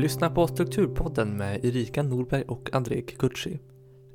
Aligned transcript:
lyssnar 0.00 0.30
på 0.30 0.46
Strukturpodden 0.46 1.36
med 1.36 1.64
Erika 1.64 2.02
Norberg 2.02 2.42
och 2.42 2.70
André 2.72 3.02
Kikuchi. 3.06 3.60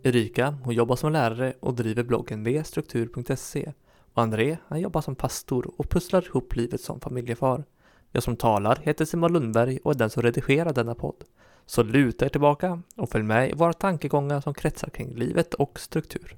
Erika, 0.03 0.57
hon 0.63 0.73
jobbar 0.73 0.95
som 0.95 1.11
lärare 1.11 1.53
och 1.59 1.73
driver 1.73 2.03
bloggen 2.03 2.43
vstruktur.se 2.43 3.73
och 4.13 4.21
André, 4.21 4.57
han 4.67 4.79
jobbar 4.79 5.01
som 5.01 5.15
pastor 5.15 5.71
och 5.77 5.89
pusslar 5.89 6.25
ihop 6.25 6.55
livet 6.55 6.81
som 6.81 6.99
familjefar. 6.99 7.63
Jag 8.11 8.23
som 8.23 8.35
talar 8.35 8.79
heter 8.81 9.05
Simon 9.05 9.33
Lundberg 9.33 9.79
och 9.83 9.91
är 9.91 9.97
den 9.97 10.09
som 10.09 10.23
redigerar 10.23 10.73
denna 10.73 10.95
podd. 10.95 11.23
Så 11.65 11.83
luta 11.83 12.25
er 12.25 12.29
tillbaka 12.29 12.81
och 12.95 13.09
följ 13.09 13.23
med 13.23 13.49
i 13.49 13.53
våra 13.53 13.73
tankegångar 13.73 14.41
som 14.41 14.53
kretsar 14.53 14.89
kring 14.89 15.15
livet 15.15 15.53
och 15.53 15.79
struktur. 15.79 16.35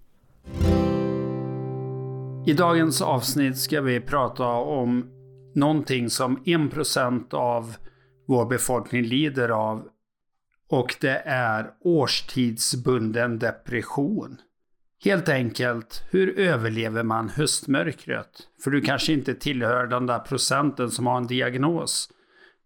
I 2.46 2.54
dagens 2.54 3.02
avsnitt 3.02 3.58
ska 3.58 3.82
vi 3.82 4.00
prata 4.00 4.48
om 4.48 5.10
någonting 5.54 6.10
som 6.10 6.38
1% 6.38 7.34
av 7.34 7.76
vår 8.28 8.46
befolkning 8.46 9.04
lider 9.04 9.50
av 9.50 9.88
och 10.70 10.96
det 11.02 11.22
är 11.26 11.72
årstidsbunden 11.82 13.40
depression. 13.40 14.38
Helt 15.04 15.30
enkelt, 15.30 16.04
hur 16.10 16.40
överlever 16.40 17.04
man 17.04 17.30
höstmörkret? 17.30 18.48
För 18.64 18.72
du 18.72 18.82
kanske 18.82 19.14
inte 19.14 19.34
tillhör 19.34 19.88
den 19.88 20.06
där 20.06 20.20
procenten 20.20 20.92
som 20.92 21.08
har 21.08 21.18
en 21.18 21.28
diagnos. 21.28 22.10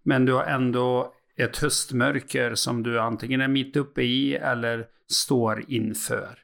Men 0.04 0.26
du 0.26 0.34
har 0.34 0.44
ändå 0.44 1.14
ett 1.38 1.58
höstmörker 1.58 2.56
som 2.56 2.84
du 2.84 3.00
antingen 3.00 3.42
är 3.42 3.48
mitt 3.48 3.76
uppe 3.76 4.02
i 4.02 4.36
eller 4.36 4.88
står 5.08 5.64
inför. 5.68 6.40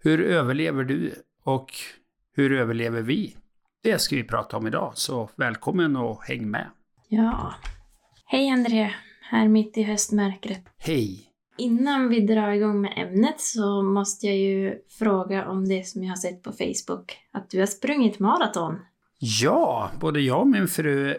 Hur 0.00 0.20
överlever 0.20 0.84
du 0.84 1.14
och 1.44 1.70
hur 2.32 2.52
överlever 2.52 3.02
vi? 3.02 3.36
Det 3.82 3.98
ska 3.98 4.16
vi 4.16 4.24
prata 4.24 4.56
om 4.56 4.66
idag, 4.66 4.92
så 4.94 5.30
välkommen 5.36 5.96
och 5.96 6.24
häng 6.24 6.50
med. 6.50 6.66
Ja. 7.08 7.54
Hej 8.30 8.48
André, 8.50 8.90
här 9.20 9.48
mitt 9.48 9.78
i 9.78 9.82
höstmörkret. 9.82 10.64
Hej! 10.78 11.24
Innan 11.58 12.08
vi 12.08 12.20
drar 12.20 12.50
igång 12.50 12.80
med 12.80 12.92
ämnet 12.96 13.40
så 13.40 13.82
måste 13.82 14.26
jag 14.26 14.36
ju 14.36 14.74
fråga 14.98 15.48
om 15.48 15.68
det 15.68 15.86
som 15.86 16.02
jag 16.02 16.10
har 16.10 16.16
sett 16.16 16.42
på 16.42 16.52
Facebook. 16.52 17.18
Att 17.32 17.50
du 17.50 17.58
har 17.58 17.66
sprungit 17.66 18.18
maraton. 18.18 18.78
Ja, 19.18 19.90
både 20.00 20.20
jag 20.20 20.40
och 20.40 20.46
min 20.46 20.68
fru 20.68 21.14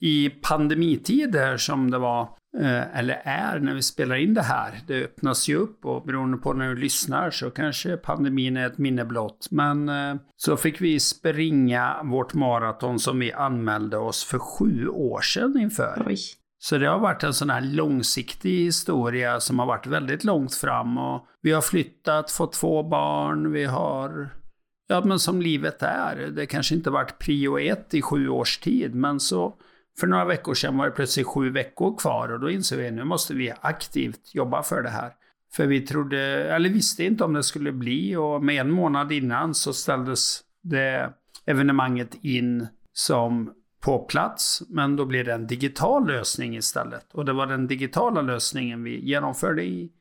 i 0.00 0.30
pandemitider 0.30 1.56
som 1.56 1.90
det 1.90 1.98
var, 1.98 2.22
eh, 2.60 2.98
eller 2.98 3.22
är 3.24 3.58
när 3.58 3.74
vi 3.74 3.82
spelar 3.82 4.16
in 4.16 4.34
det 4.34 4.42
här. 4.42 4.80
Det 4.86 5.04
öppnas 5.04 5.48
ju 5.48 5.56
upp 5.56 5.84
och 5.84 6.06
beroende 6.06 6.38
på 6.38 6.52
när 6.52 6.68
du 6.68 6.76
lyssnar 6.76 7.30
så 7.30 7.50
kanske 7.50 7.96
pandemin 7.96 8.56
är 8.56 8.66
ett 8.66 8.78
minne 8.78 9.04
blott. 9.04 9.48
Men 9.50 9.88
eh, 9.88 10.14
så 10.36 10.56
fick 10.56 10.80
vi 10.80 11.00
springa 11.00 12.02
vårt 12.04 12.34
maraton 12.34 12.98
som 12.98 13.18
vi 13.18 13.32
anmälde 13.32 13.96
oss 13.96 14.24
för 14.24 14.38
sju 14.38 14.88
år 14.88 15.20
sedan 15.20 15.58
inför. 15.60 16.04
Oj. 16.06 16.18
Så 16.64 16.78
det 16.78 16.86
har 16.86 16.98
varit 16.98 17.22
en 17.22 17.34
sån 17.34 17.50
här 17.50 17.60
långsiktig 17.60 18.64
historia 18.64 19.40
som 19.40 19.58
har 19.58 19.66
varit 19.66 19.86
väldigt 19.86 20.24
långt 20.24 20.54
fram. 20.54 20.98
Och 20.98 21.26
vi 21.40 21.52
har 21.52 21.62
flyttat, 21.62 22.30
fått 22.30 22.52
två 22.52 22.82
barn, 22.82 23.52
vi 23.52 23.64
har... 23.64 24.28
Ja, 24.86 25.02
men 25.04 25.18
som 25.18 25.42
livet 25.42 25.82
är. 25.82 26.16
Det 26.16 26.46
kanske 26.46 26.74
inte 26.74 26.90
varit 26.90 27.18
prio 27.18 27.58
ett 27.58 27.94
i 27.94 28.02
sju 28.02 28.28
års 28.28 28.58
tid, 28.58 28.94
men 28.94 29.20
så 29.20 29.54
för 30.00 30.06
några 30.06 30.24
veckor 30.24 30.54
sedan 30.54 30.76
var 30.76 30.84
det 30.86 30.90
plötsligt 30.90 31.26
sju 31.26 31.50
veckor 31.50 31.98
kvar 31.98 32.32
och 32.32 32.40
då 32.40 32.50
insåg 32.50 32.78
vi 32.78 32.88
att 32.88 32.94
nu 32.94 33.04
måste 33.04 33.34
vi 33.34 33.52
aktivt 33.60 34.34
jobba 34.34 34.62
för 34.62 34.82
det 34.82 34.90
här. 34.90 35.12
För 35.52 35.66
vi 35.66 35.80
trodde, 35.80 36.18
eller 36.54 36.68
visste 36.68 37.04
inte 37.04 37.24
om 37.24 37.32
det 37.32 37.42
skulle 37.42 37.72
bli 37.72 38.16
och 38.16 38.44
med 38.44 38.60
en 38.60 38.70
månad 38.70 39.12
innan 39.12 39.54
så 39.54 39.72
ställdes 39.72 40.40
det 40.62 41.12
evenemanget 41.46 42.14
in 42.22 42.66
som 42.92 43.52
på 43.82 43.98
plats, 43.98 44.62
men 44.68 44.96
då 44.96 45.04
blev 45.04 45.24
det 45.24 45.32
en 45.32 45.46
digital 45.46 46.06
lösning 46.06 46.56
istället. 46.56 47.14
Och 47.14 47.24
det 47.24 47.32
var 47.32 47.46
den 47.46 47.66
digitala 47.66 48.22
lösningen 48.22 48.84
vi 48.84 49.00
genomförde 49.00 49.62
i 49.62 49.92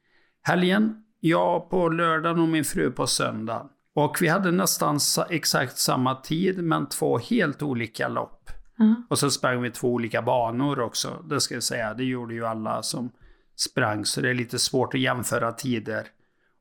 helgen. 0.42 1.04
Jag 1.20 1.70
på 1.70 1.90
lördagen 1.90 2.40
och 2.40 2.48
min 2.48 2.64
fru 2.64 2.92
på 2.92 3.08
söndagen. 3.08 3.68
Och 3.96 4.18
vi 4.22 4.28
hade 4.28 4.52
nästan 4.52 5.00
exakt 5.30 5.78
samma 5.78 6.16
tid, 6.16 6.64
men 6.64 6.90
två 6.90 7.18
helt 7.18 7.62
olika 7.62 8.08
lopp. 8.08 8.50
Mm. 8.80 8.96
Och 9.10 9.20
så 9.20 9.32
sprang 9.32 9.62
vi 9.62 9.72
två 9.72 9.94
olika 9.94 10.22
banor 10.22 10.80
också, 10.80 11.26
det 11.30 11.42
ska 11.42 11.54
jag 11.54 11.64
säga. 11.64 11.94
Det 11.94 12.04
gjorde 12.04 12.34
ju 12.34 12.46
alla 12.46 12.84
som 12.84 13.12
sprang, 13.56 14.06
så 14.06 14.22
det 14.22 14.30
är 14.30 14.34
lite 14.34 14.60
svårt 14.60 14.94
att 14.94 15.00
jämföra 15.00 15.52
tider. 15.52 16.08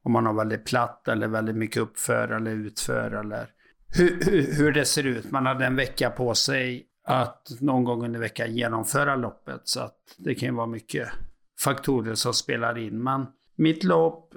Om 0.02 0.12
man 0.12 0.26
har 0.26 0.34
väldigt 0.34 0.64
platt 0.64 1.08
eller 1.08 1.28
väldigt 1.28 1.56
mycket 1.56 1.82
uppför 1.82 2.28
eller 2.28 2.50
utför 2.50 3.10
eller 3.10 3.48
hur, 3.96 4.24
hur, 4.24 4.54
hur 4.54 4.72
det 4.72 4.84
ser 4.84 5.06
ut. 5.06 5.30
Man 5.30 5.46
hade 5.46 5.66
en 5.66 5.76
vecka 5.76 6.10
på 6.10 6.34
sig 6.34 6.86
att 7.04 7.48
någon 7.60 7.84
gång 7.84 8.04
under 8.04 8.20
veckan 8.20 8.56
genomföra 8.56 9.16
loppet. 9.16 9.60
Så 9.64 9.80
att 9.80 10.14
det 10.16 10.34
kan 10.34 10.48
ju 10.48 10.54
vara 10.54 10.66
mycket 10.66 11.08
faktorer 11.64 12.14
som 12.14 12.34
spelar 12.34 12.78
in. 12.78 13.02
Men 13.02 13.26
mitt 13.56 13.84
lopp 13.84 14.34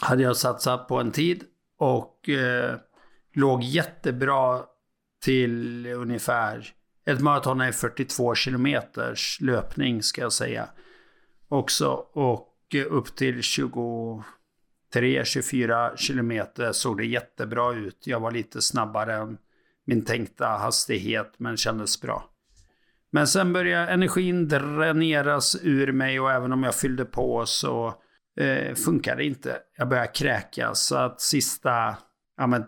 hade 0.00 0.22
jag 0.22 0.36
satsat 0.36 0.88
på 0.88 1.00
en 1.00 1.10
tid 1.10 1.44
och 1.78 2.28
eh, 2.28 2.76
låg 3.34 3.62
jättebra 3.62 4.62
till 5.24 5.86
ungefär, 5.86 6.74
ett 7.06 7.20
maraton 7.20 7.60
är 7.60 7.72
42 7.72 8.34
kilometers 8.34 9.40
löpning 9.40 10.02
ska 10.02 10.20
jag 10.20 10.32
säga. 10.32 10.68
Också 11.48 11.88
och 12.12 12.50
upp 12.88 13.16
till 13.16 13.40
23-24 14.94 15.96
kilometer 15.96 16.72
såg 16.72 16.96
det 16.96 17.06
jättebra 17.06 17.74
ut. 17.74 18.06
Jag 18.06 18.20
var 18.20 18.30
lite 18.30 18.62
snabbare 18.62 19.14
än 19.14 19.38
min 19.86 20.04
tänkta 20.04 20.46
hastighet, 20.46 21.34
men 21.38 21.56
kändes 21.56 22.00
bra. 22.00 22.30
Men 23.12 23.26
sen 23.26 23.52
började 23.52 23.92
energin 23.92 24.48
dräneras 24.48 25.56
ur 25.62 25.92
mig 25.92 26.20
och 26.20 26.32
även 26.32 26.52
om 26.52 26.62
jag 26.62 26.74
fyllde 26.74 27.04
på 27.04 27.46
så 27.46 27.94
eh, 28.40 28.74
funkade 28.74 29.16
det 29.16 29.24
inte. 29.24 29.56
Jag 29.78 29.88
började 29.88 30.08
kräkas, 30.08 30.86
så 30.86 30.96
att 30.96 31.20
sista 31.20 31.96
ja, 32.36 32.46
men 32.46 32.64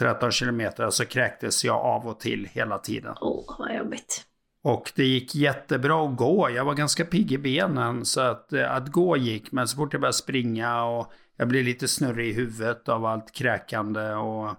12-13 0.00 0.30
kilometer 0.30 0.90
så 0.90 1.04
kräktes 1.04 1.64
jag 1.64 1.76
av 1.76 2.06
och 2.06 2.20
till 2.20 2.48
hela 2.52 2.78
tiden. 2.78 3.14
Åh, 3.20 3.38
oh, 3.38 3.58
vad 3.58 3.76
jobbigt. 3.76 4.24
Och 4.62 4.92
det 4.96 5.04
gick 5.04 5.34
jättebra 5.34 6.06
att 6.08 6.16
gå. 6.16 6.50
Jag 6.50 6.64
var 6.64 6.74
ganska 6.74 7.04
pigg 7.04 7.32
i 7.32 7.38
benen 7.38 8.04
så 8.04 8.20
att, 8.20 8.52
eh, 8.52 8.72
att 8.72 8.92
gå 8.92 9.16
gick. 9.16 9.52
Men 9.52 9.68
så 9.68 9.76
fort 9.76 9.92
jag 9.92 10.00
började 10.00 10.16
springa 10.16 10.84
och 10.84 11.12
jag 11.36 11.48
blev 11.48 11.64
lite 11.64 11.88
snurrig 11.88 12.28
i 12.28 12.32
huvudet 12.32 12.88
av 12.88 13.04
allt 13.04 13.32
kräkande 13.32 14.14
och 14.14 14.50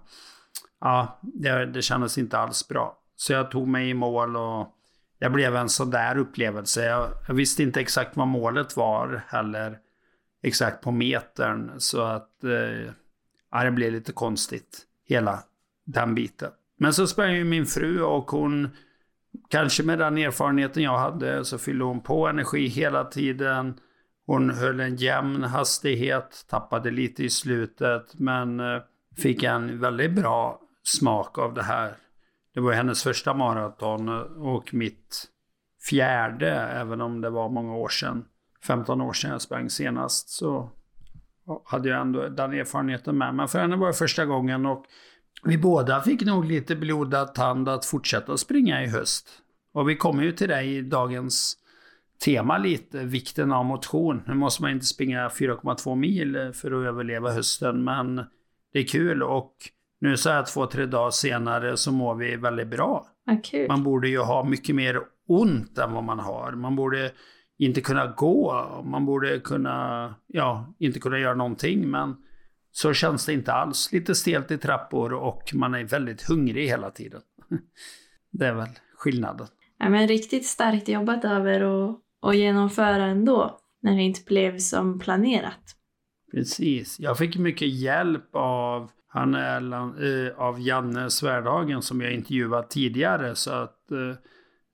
ja, 0.80 1.20
det, 1.22 1.66
det 1.66 1.82
kändes 1.82 2.18
inte 2.18 2.38
alls 2.38 2.68
bra. 2.68 2.98
Så 3.16 3.32
jag 3.32 3.50
tog 3.50 3.68
mig 3.68 3.90
i 3.90 3.94
mål 3.94 4.36
och 4.36 4.74
det 5.18 5.30
blev 5.30 5.56
en 5.56 5.68
sådär 5.68 6.18
upplevelse. 6.18 6.84
Jag, 6.84 7.10
jag 7.28 7.34
visste 7.34 7.62
inte 7.62 7.80
exakt 7.80 8.16
vad 8.16 8.28
målet 8.28 8.76
var 8.76 9.22
heller. 9.28 9.78
Exakt 10.42 10.84
på 10.84 10.90
metern. 10.90 11.72
Så 11.78 12.02
att 12.02 12.44
eh, 12.44 12.92
ja, 13.50 13.64
det 13.64 13.70
blev 13.70 13.92
lite 13.92 14.12
konstigt. 14.12 14.84
Hela 15.04 15.42
den 15.86 16.14
biten. 16.14 16.50
Men 16.76 16.92
så 16.92 17.06
sprang 17.06 17.34
ju 17.34 17.44
min 17.44 17.66
fru 17.66 18.02
och 18.02 18.30
hon, 18.30 18.68
kanske 19.48 19.82
med 19.82 19.98
den 19.98 20.18
erfarenheten 20.18 20.82
jag 20.82 20.98
hade, 20.98 21.44
så 21.44 21.58
fyllde 21.58 21.84
hon 21.84 22.00
på 22.00 22.28
energi 22.28 22.66
hela 22.66 23.04
tiden. 23.04 23.80
Hon 24.26 24.50
höll 24.50 24.80
en 24.80 24.96
jämn 24.96 25.44
hastighet, 25.44 26.46
tappade 26.50 26.90
lite 26.90 27.24
i 27.24 27.30
slutet, 27.30 28.14
men 28.14 28.60
eh, 28.60 28.82
fick 29.16 29.42
en 29.42 29.80
väldigt 29.80 30.12
bra 30.12 30.60
smak 30.96 31.38
av 31.38 31.54
det 31.54 31.62
här. 31.62 31.96
Det 32.54 32.60
var 32.60 32.72
hennes 32.72 33.02
första 33.02 33.34
maraton 33.34 34.08
och 34.36 34.74
mitt 34.74 35.26
fjärde, 35.88 36.50
även 36.50 37.00
om 37.00 37.20
det 37.20 37.30
var 37.30 37.48
många 37.48 37.76
år 37.76 37.88
sedan. 37.88 38.24
15 38.66 39.00
år 39.00 39.12
sedan 39.12 39.30
jag 39.30 39.42
sprang 39.42 39.70
senast 39.70 40.28
så 40.28 40.70
hade 41.64 41.88
jag 41.88 42.00
ändå 42.00 42.28
den 42.28 42.52
erfarenheten 42.52 43.18
med. 43.18 43.34
Men 43.34 43.48
för 43.48 43.58
henne 43.58 43.76
var 43.76 43.86
det 43.86 43.94
första 43.94 44.24
gången 44.24 44.66
och 44.66 44.84
vi 45.44 45.58
båda 45.58 46.00
fick 46.00 46.22
nog 46.22 46.44
lite 46.44 46.76
blodad 46.76 47.34
tand 47.34 47.68
att 47.68 47.84
fortsätta 47.84 48.36
springa 48.36 48.84
i 48.84 48.86
höst. 48.86 49.28
Och 49.72 49.88
vi 49.88 49.96
kommer 49.96 50.22
ju 50.22 50.32
till 50.32 50.48
det 50.48 50.62
i 50.62 50.82
dagens 50.82 51.56
tema 52.24 52.58
lite, 52.58 53.04
vikten 53.04 53.52
av 53.52 53.64
motion. 53.64 54.22
Nu 54.26 54.34
måste 54.34 54.62
man 54.62 54.70
inte 54.70 54.86
springa 54.86 55.28
4,2 55.28 55.96
mil 55.96 56.52
för 56.54 56.80
att 56.80 56.86
överleva 56.86 57.30
hösten, 57.30 57.84
men 57.84 58.16
det 58.72 58.78
är 58.78 58.86
kul 58.86 59.22
och 59.22 59.54
nu 60.00 60.16
så 60.16 60.30
här 60.30 60.42
två, 60.42 60.66
tre 60.66 60.86
dagar 60.86 61.10
senare 61.10 61.76
så 61.76 61.92
mår 61.92 62.14
vi 62.14 62.36
väldigt 62.36 62.68
bra. 62.68 63.06
Vad 63.24 63.44
kul. 63.44 63.68
Man 63.68 63.82
borde 63.82 64.08
ju 64.08 64.18
ha 64.18 64.44
mycket 64.44 64.74
mer 64.74 65.00
ont 65.28 65.78
än 65.78 65.92
vad 65.92 66.04
man 66.04 66.18
har. 66.18 66.52
Man 66.52 66.76
borde 66.76 67.12
inte 67.58 67.80
kunna 67.80 68.06
gå, 68.06 68.66
man 68.84 69.06
borde 69.06 69.40
kunna, 69.40 70.14
ja, 70.26 70.74
inte 70.78 71.00
kunna 71.00 71.18
göra 71.18 71.34
någonting, 71.34 71.90
men 71.90 72.16
så 72.70 72.92
känns 72.92 73.26
det 73.26 73.32
inte 73.32 73.52
alls. 73.52 73.92
Lite 73.92 74.14
stelt 74.14 74.50
i 74.50 74.58
trappor 74.58 75.12
och 75.12 75.54
man 75.54 75.74
är 75.74 75.84
väldigt 75.84 76.22
hungrig 76.22 76.68
hela 76.68 76.90
tiden. 76.90 77.20
Det 78.30 78.46
är 78.46 78.54
väl 78.54 78.68
skillnaden. 78.96 79.46
Ja, 79.78 79.88
men 79.88 80.08
riktigt 80.08 80.46
starkt 80.46 80.88
jobbat 80.88 81.24
över 81.24 81.62
och, 81.62 82.00
och 82.20 82.34
genomföra 82.34 83.04
ändå, 83.04 83.58
när 83.82 83.96
det 83.96 84.02
inte 84.02 84.24
blev 84.24 84.58
som 84.58 84.98
planerat. 84.98 85.76
Precis. 86.32 87.00
Jag 87.00 87.18
fick 87.18 87.36
mycket 87.36 87.68
hjälp 87.68 88.28
av 88.32 88.90
han 89.08 89.34
är 89.34 90.34
av 90.36 90.60
Janne 90.60 91.10
Svärdagen 91.10 91.82
som 91.82 92.00
jag 92.00 92.12
intervjuat 92.12 92.70
tidigare. 92.70 93.34
Så 93.34 93.50
att 93.52 93.90
eh, 93.90 94.16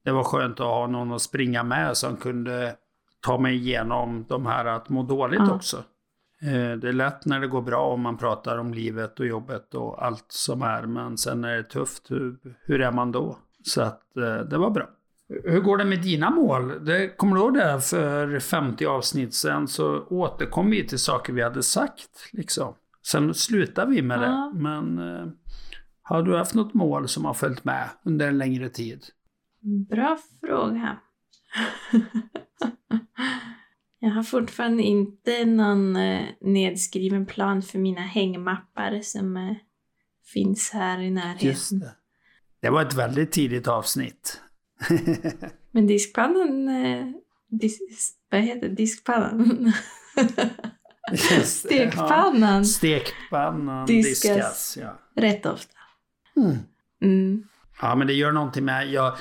det 0.04 0.12
var 0.12 0.24
skönt 0.24 0.60
att 0.60 0.66
ha 0.66 0.86
någon 0.86 1.12
att 1.12 1.22
springa 1.22 1.62
med 1.62 1.96
som 1.96 2.16
kunde 2.16 2.76
ta 3.20 3.38
mig 3.38 3.54
igenom 3.54 4.24
de 4.28 4.46
här 4.46 4.64
att 4.64 4.88
må 4.88 5.02
dåligt 5.02 5.40
Ja. 5.46 5.54
också. 5.54 5.76
Eh, 6.42 6.76
Det 6.78 6.88
är 6.88 6.92
lätt 6.92 7.26
när 7.26 7.40
det 7.40 7.46
går 7.46 7.62
bra 7.62 7.80
om 7.86 8.00
man 8.00 8.16
pratar 8.16 8.58
om 8.58 8.74
livet 8.74 9.20
och 9.20 9.26
jobbet 9.26 9.74
och 9.74 10.04
allt 10.06 10.24
som 10.28 10.62
är. 10.62 10.82
Men 10.82 11.18
sen 11.18 11.40
när 11.40 11.52
det 11.52 11.58
är 11.58 11.62
tufft, 11.62 12.10
hur, 12.10 12.36
hur 12.64 12.80
är 12.80 12.92
man 12.92 13.12
då? 13.12 13.38
Så 13.64 13.82
att 13.82 14.16
eh, 14.16 14.36
det 14.36 14.58
var 14.58 14.70
bra. 14.70 14.88
Hur 15.44 15.60
går 15.60 15.76
det 15.78 15.84
med 15.84 16.02
dina 16.02 16.30
mål? 16.30 16.84
Det, 16.84 17.08
kommer 17.16 17.36
du 17.36 17.42
ihåg 17.42 17.54
det? 17.54 17.80
För 17.80 18.38
50 18.38 18.86
avsnitt 18.86 19.34
sen 19.34 19.68
så 19.68 20.00
återkom 20.04 20.70
vi 20.70 20.86
till 20.88 20.98
saker 20.98 21.32
vi 21.32 21.42
hade 21.42 21.62
sagt. 21.62 22.28
Liksom. 22.32 22.74
Sen 23.06 23.34
slutar 23.34 23.86
vi 23.86 24.02
med 24.02 24.20
det. 24.20 24.52
Men 24.54 24.98
eh, 24.98 25.26
har 26.02 26.22
du 26.22 26.36
haft 26.36 26.54
något 26.54 26.74
mål 26.74 27.08
som 27.08 27.24
har 27.24 27.34
följt 27.34 27.64
med 27.64 27.88
under 28.04 28.28
en 28.28 28.38
längre 28.38 28.68
tid? 28.68 29.04
Bra 29.90 30.18
fråga. 30.40 30.98
Jag 33.98 34.10
har 34.10 34.22
fortfarande 34.22 34.82
inte 34.82 35.44
någon 35.44 35.96
eh, 35.96 36.24
nedskriven 36.40 37.26
plan 37.26 37.62
för 37.62 37.78
mina 37.78 38.00
hängmappar 38.00 39.00
som 39.00 39.36
eh, 39.36 39.56
finns 40.32 40.70
här 40.70 40.98
i 40.98 41.10
närheten. 41.10 41.78
det. 41.78 41.96
Det 42.60 42.70
var 42.70 42.82
ett 42.82 42.94
väldigt 42.94 43.32
tidigt 43.32 43.68
avsnitt. 43.68 44.40
Men 45.70 45.86
diskpannan... 45.86 46.68
Eh, 46.68 47.06
dis, 47.48 47.78
vad 48.30 48.40
heter 48.40 48.68
det? 48.68 48.74
Diskpannan? 48.74 49.72
Det, 51.10 51.34
ja. 51.34 51.42
Stekpannan. 51.42 52.64
Stekpannan 52.64 53.86
Diskas. 53.86 54.22
diskas. 54.22 54.78
ja. 54.80 55.22
Rätt 55.22 55.46
ofta. 55.46 55.78
Mm. 56.36 56.56
Mm. 57.02 57.42
ja, 57.82 57.94
men 57.94 58.06
det 58.06 58.12
gör 58.12 58.32
någonting 58.32 58.64
med... 58.64 58.88
Jag 58.88 59.16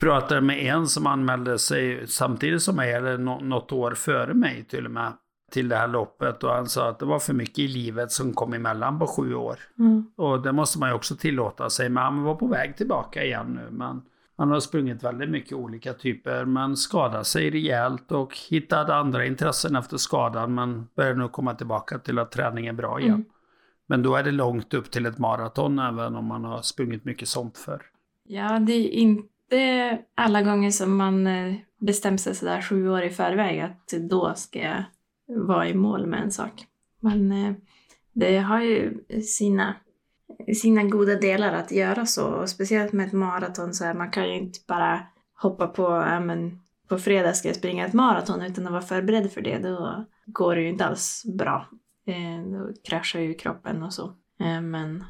pratade 0.00 0.40
med 0.40 0.58
en 0.66 0.86
som 0.88 1.06
anmälde 1.06 1.58
sig 1.58 2.06
samtidigt 2.06 2.62
som 2.62 2.76
mig, 2.76 2.92
eller 2.92 3.18
nå- 3.18 3.40
något 3.40 3.72
år 3.72 3.94
före 3.94 4.34
mig 4.34 4.64
till 4.64 4.84
och 4.84 4.90
med, 4.90 5.12
till 5.52 5.68
det 5.68 5.76
här 5.76 5.88
loppet. 5.88 6.44
Och 6.44 6.50
han 6.50 6.68
sa 6.68 6.88
att 6.88 6.98
det 6.98 7.04
var 7.06 7.18
för 7.18 7.34
mycket 7.34 7.58
i 7.58 7.68
livet 7.68 8.12
som 8.12 8.32
kom 8.34 8.52
emellan 8.52 8.98
på 8.98 9.06
sju 9.06 9.34
år. 9.34 9.58
Mm. 9.78 10.06
Och 10.16 10.42
det 10.42 10.52
måste 10.52 10.78
man 10.78 10.88
ju 10.88 10.94
också 10.94 11.16
tillåta 11.16 11.70
sig. 11.70 11.88
Men 11.88 12.02
han 12.02 12.22
var 12.22 12.34
på 12.34 12.46
väg 12.46 12.76
tillbaka 12.76 13.24
igen 13.24 13.46
nu. 13.46 13.76
Men 13.76 14.02
han 14.38 14.50
har 14.50 14.60
sprungit 14.60 15.04
väldigt 15.04 15.30
mycket 15.30 15.52
olika 15.52 15.94
typer. 15.94 16.44
Men 16.44 16.76
skadade 16.76 17.24
sig 17.24 17.50
rejält 17.50 18.12
och 18.12 18.38
hittade 18.50 18.94
andra 18.94 19.26
intressen 19.26 19.76
efter 19.76 19.96
skadan. 19.96 20.54
Men 20.54 20.88
börjar 20.94 21.14
nu 21.14 21.28
komma 21.28 21.54
tillbaka 21.54 21.98
till 21.98 22.18
att 22.18 22.32
träning 22.32 22.66
är 22.66 22.72
bra 22.72 23.00
igen. 23.00 23.14
Mm. 23.14 23.26
Men 23.86 24.02
då 24.02 24.16
är 24.16 24.22
det 24.22 24.30
långt 24.30 24.74
upp 24.74 24.90
till 24.90 25.06
ett 25.06 25.18
maraton 25.18 25.78
även 25.78 26.16
om 26.16 26.24
man 26.24 26.44
har 26.44 26.62
sprungit 26.62 27.04
mycket 27.04 27.28
sånt 27.28 27.58
för. 27.58 27.82
Ja, 28.24 28.58
det 28.58 28.72
är 28.72 28.88
inte 28.88 29.98
alla 30.14 30.42
gånger 30.42 30.70
som 30.70 30.96
man 30.96 31.26
eh, 31.26 31.54
bestämmer 31.78 32.18
sig 32.18 32.34
sådär 32.34 32.62
sju 32.62 32.90
år 32.90 33.02
i 33.02 33.10
förväg 33.10 33.60
att 33.60 33.88
då 34.10 34.32
ska 34.34 34.58
jag 34.58 34.84
vara 35.26 35.68
i 35.68 35.74
mål 35.74 36.06
med 36.06 36.22
en 36.22 36.30
sak. 36.30 36.52
Men 37.00 37.32
eh, 37.32 37.54
det 38.12 38.38
har 38.38 38.60
ju 38.60 39.04
sina, 39.22 39.74
sina 40.54 40.84
goda 40.84 41.14
delar 41.14 41.52
att 41.52 41.72
göra 41.72 42.06
så. 42.06 42.26
Och 42.26 42.48
speciellt 42.48 42.92
med 42.92 43.06
ett 43.06 43.12
maraton 43.12 43.74
så 43.74 43.84
här, 43.84 43.94
man 43.94 44.10
kan 44.10 44.28
ju 44.28 44.34
inte 44.34 44.58
bara 44.68 45.00
hoppa 45.42 45.66
på, 45.66 45.82
ja 45.82 46.20
men 46.20 46.60
på 46.88 46.98
fredag 46.98 47.32
ska 47.32 47.48
jag 47.48 47.56
springa 47.56 47.86
ett 47.86 47.92
maraton 47.92 48.42
utan 48.42 48.66
att 48.66 48.72
vara 48.72 48.82
förberedd 48.82 49.32
för 49.32 49.40
det. 49.40 49.58
Då 49.58 50.04
går 50.26 50.54
det 50.54 50.62
ju 50.62 50.68
inte 50.68 50.86
alls 50.86 51.22
bra. 51.38 51.68
Eh, 52.06 52.50
då 52.52 52.72
kraschar 52.88 53.20
ju 53.20 53.34
kroppen 53.34 53.82
och 53.82 53.92
så. 53.92 54.04
Eh, 54.40 54.60
men 54.60 55.04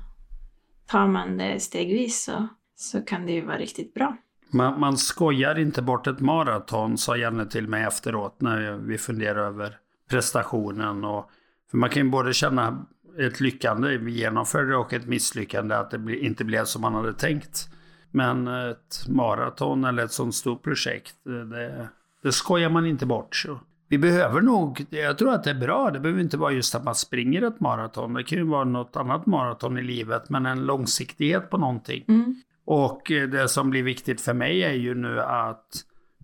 tar 0.87 1.07
man 1.07 1.37
det 1.37 1.63
stegvis 1.63 2.25
så, 2.25 2.49
så 2.77 3.03
kan 3.03 3.27
det 3.27 3.33
ju 3.33 3.45
vara 3.47 3.59
riktigt 3.59 3.95
bra. 3.95 4.17
Man, 4.51 4.81
man 4.81 4.97
skojar 4.97 5.59
inte 5.59 5.83
bort 5.83 6.07
ett 6.07 6.21
maraton, 6.21 6.99
sa 6.99 7.17
Janne 7.17 7.47
till 7.47 7.69
mig 7.69 7.85
efteråt 7.85 8.41
när 8.41 8.73
vi 8.73 8.99
funderar 8.99 9.47
över 9.47 9.77
prestationen. 10.11 11.05
Och, 11.05 11.31
för 11.71 11.79
man 11.79 11.91
kan 11.91 12.05
ju 12.05 12.11
både 12.11 12.33
känna 12.33 12.87
ett 13.19 13.41
lyckande, 13.41 13.97
vi 13.97 14.13
genomförde 14.13 14.69
det, 14.69 14.77
och 14.77 14.93
ett 14.93 15.07
misslyckande, 15.07 15.75
att 15.75 15.91
det 15.91 16.19
inte 16.19 16.45
blev 16.45 16.65
som 16.65 16.83
man 16.83 16.95
hade 16.95 17.13
tänkt. 17.13 17.69
Men 18.11 18.49
ett 18.49 19.09
maraton 19.09 19.85
eller 19.85 20.05
ett 20.05 20.13
sånt 20.13 20.35
stort 20.35 20.63
projekt, 20.63 21.15
det, 21.25 21.89
det 22.23 22.33
skojar 22.33 22.71
man 22.71 22.87
inte 22.87 23.07
bort. 23.07 23.37
Så. 23.37 23.61
Vi 23.89 23.99
behöver 23.99 24.41
nog, 24.41 24.87
jag 24.91 25.19
tror 25.19 25.33
att 25.35 25.45
det 25.45 25.51
är 25.51 25.61
bra, 25.61 25.91
det 25.91 26.01
behöver 26.01 26.21
inte 26.21 26.37
vara 26.37 26.53
just 26.53 26.75
att 26.75 26.85
man 26.85 26.95
springer 26.95 27.43
ett 27.43 27.61
maraton. 27.61 28.15
Det 28.15 28.25
kan 28.25 28.39
ju 28.39 28.45
vara 28.45 28.65
något 28.65 28.97
annat 28.97 29.27
maraton 29.27 29.79
i 29.79 29.83
livet, 29.83 30.31
men 30.31 30.47
en 30.47 30.67
långsiktighet 30.67 31.51
på 31.51 31.59
någonting. 31.59 32.05
Mm. 32.09 32.43
Och 32.65 33.03
det 33.07 33.49
som 33.49 33.71
blir 33.71 33.83
viktigt 33.83 34.21
för 34.21 34.35
mig 34.35 34.63
är 34.63 34.73
ju 34.73 34.95
nu 34.95 35.21
att 35.21 35.67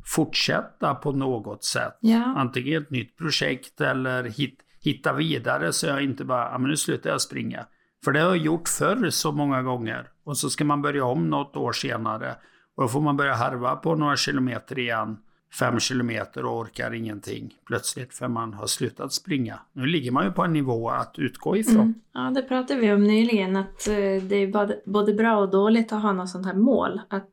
fortsätta 0.05 0.94
på 0.94 1.12
något 1.12 1.64
sätt. 1.64 1.96
Ja. 2.00 2.35
Antingen 2.37 2.82
ett 2.82 2.91
nytt 2.91 3.17
projekt 3.17 3.81
eller 3.81 4.25
hit, 4.25 4.58
hitta 4.85 5.13
vidare 5.13 5.73
så 5.73 5.87
jag 5.87 6.05
inte 6.05 6.25
bara, 6.25 6.51
ja 6.53 6.59
men 6.59 6.71
nu 6.71 6.77
slutar 6.77 7.11
jag 7.11 7.21
springa. 7.21 7.67
För 8.05 8.13
det 8.13 8.21
har 8.21 8.29
jag 8.29 8.37
gjort 8.37 8.69
förr 8.69 9.11
så 9.11 9.33
många 9.33 9.63
gånger. 9.63 10.09
Och 10.25 10.37
så 10.37 10.51
ska 10.51 10.65
man 10.65 10.83
börja 10.83 11.05
om 11.05 11.31
något 11.31 11.57
år 11.57 11.73
senare. 11.73 12.35
Och 12.77 12.83
då 12.83 12.89
får 12.89 13.01
man 13.01 13.17
börja 13.17 13.35
harva 13.35 13.77
på 13.77 13.95
några 13.95 14.17
kilometer 14.17 14.79
igen. 14.79 15.17
Fem 15.59 15.81
kilometer 15.81 16.45
och 16.45 16.59
orkar 16.59 16.95
ingenting 16.95 17.55
plötsligt 17.67 18.15
för 18.15 18.29
man 18.29 18.55
har 18.55 18.67
slutat 18.67 19.13
springa. 19.13 19.59
Nu 19.73 19.87
ligger 19.87 20.11
man 20.11 20.25
ju 20.25 20.33
på 20.33 20.43
en 20.43 20.53
nivå 20.53 20.91
att 20.91 21.19
utgå 21.19 21.57
ifrån. 21.57 21.77
Mm. 21.77 21.95
Ja, 22.15 22.33
det 22.35 22.43
pratade 22.43 22.81
vi 22.81 22.93
om 22.93 23.05
nyligen, 23.05 23.57
att 23.57 23.89
eh, 23.89 24.23
det 24.23 24.37
är 24.37 24.91
både 24.91 25.15
bra 25.15 25.37
och 25.37 25.51
dåligt 25.51 25.93
att 25.93 26.03
ha 26.03 26.13
något 26.13 26.29
sånt 26.29 26.47
här 26.47 26.55
mål. 26.55 27.01
Att 27.09 27.31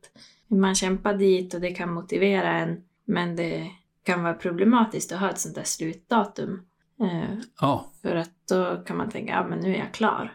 man 0.48 0.74
kämpar 0.74 1.14
dit 1.14 1.54
och 1.54 1.60
det 1.60 1.70
kan 1.70 1.92
motivera 1.92 2.50
en, 2.50 2.80
men 3.04 3.36
det 3.36 3.70
kan 4.02 4.22
vara 4.22 4.34
problematiskt 4.34 5.12
att 5.12 5.20
ha 5.20 5.30
ett 5.30 5.38
sånt 5.38 5.54
där 5.54 5.64
slutdatum. 5.64 6.60
Eh, 7.02 7.38
Ja. 7.60 7.92
För 8.02 8.16
att 8.16 8.30
då 8.48 8.76
kan 8.86 8.96
man 8.96 9.10
tänka, 9.10 9.32
ja 9.32 9.46
men 9.48 9.58
nu 9.58 9.74
är 9.74 9.78
jag 9.78 9.92
klar. 9.94 10.32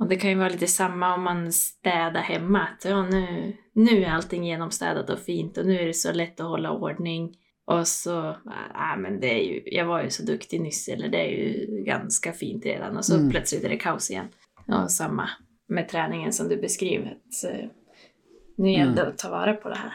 Och 0.00 0.08
det 0.08 0.16
kan 0.16 0.30
ju 0.30 0.36
vara 0.36 0.48
lite 0.48 0.66
samma 0.66 1.14
om 1.14 1.22
man 1.22 1.52
städar 1.52 2.20
hemma. 2.20 2.60
Att 2.60 2.84
ja, 2.84 3.02
nu, 3.02 3.56
nu 3.74 4.04
är 4.04 4.10
allting 4.10 4.44
genomstädat 4.46 5.10
och 5.10 5.18
fint 5.18 5.58
och 5.58 5.66
nu 5.66 5.78
är 5.80 5.86
det 5.86 5.94
så 5.94 6.12
lätt 6.12 6.40
att 6.40 6.46
hålla 6.46 6.70
ordning. 6.70 7.34
Och 7.66 7.88
så, 7.88 8.36
ja 8.74 8.96
men 8.98 9.20
det 9.20 9.26
är 9.40 9.44
ju, 9.44 9.62
jag 9.66 9.86
var 9.86 10.02
ju 10.02 10.10
så 10.10 10.22
duktig 10.22 10.60
nyss, 10.60 10.88
eller 10.88 11.08
det 11.08 11.18
är 11.18 11.28
ju 11.30 11.66
ganska 11.84 12.32
fint 12.32 12.64
redan. 12.66 12.96
Och 12.96 13.04
så 13.04 13.16
Mm. 13.16 13.30
plötsligt 13.30 13.64
är 13.64 13.68
det 13.68 13.76
kaos 13.76 14.10
igen. 14.10 14.28
Och 14.66 14.90
samma 14.90 15.28
med 15.68 15.88
träningen 15.88 16.32
som 16.32 16.48
du 16.48 16.56
beskriver. 16.56 17.06
Att, 17.10 17.50
eh, 17.52 17.66
nu 18.56 18.72
gäller 18.72 18.94
det 18.94 19.06
att 19.08 19.18
ta 19.18 19.30
vara 19.30 19.52
på 19.54 19.68
det 19.68 19.76
här. 19.76 19.92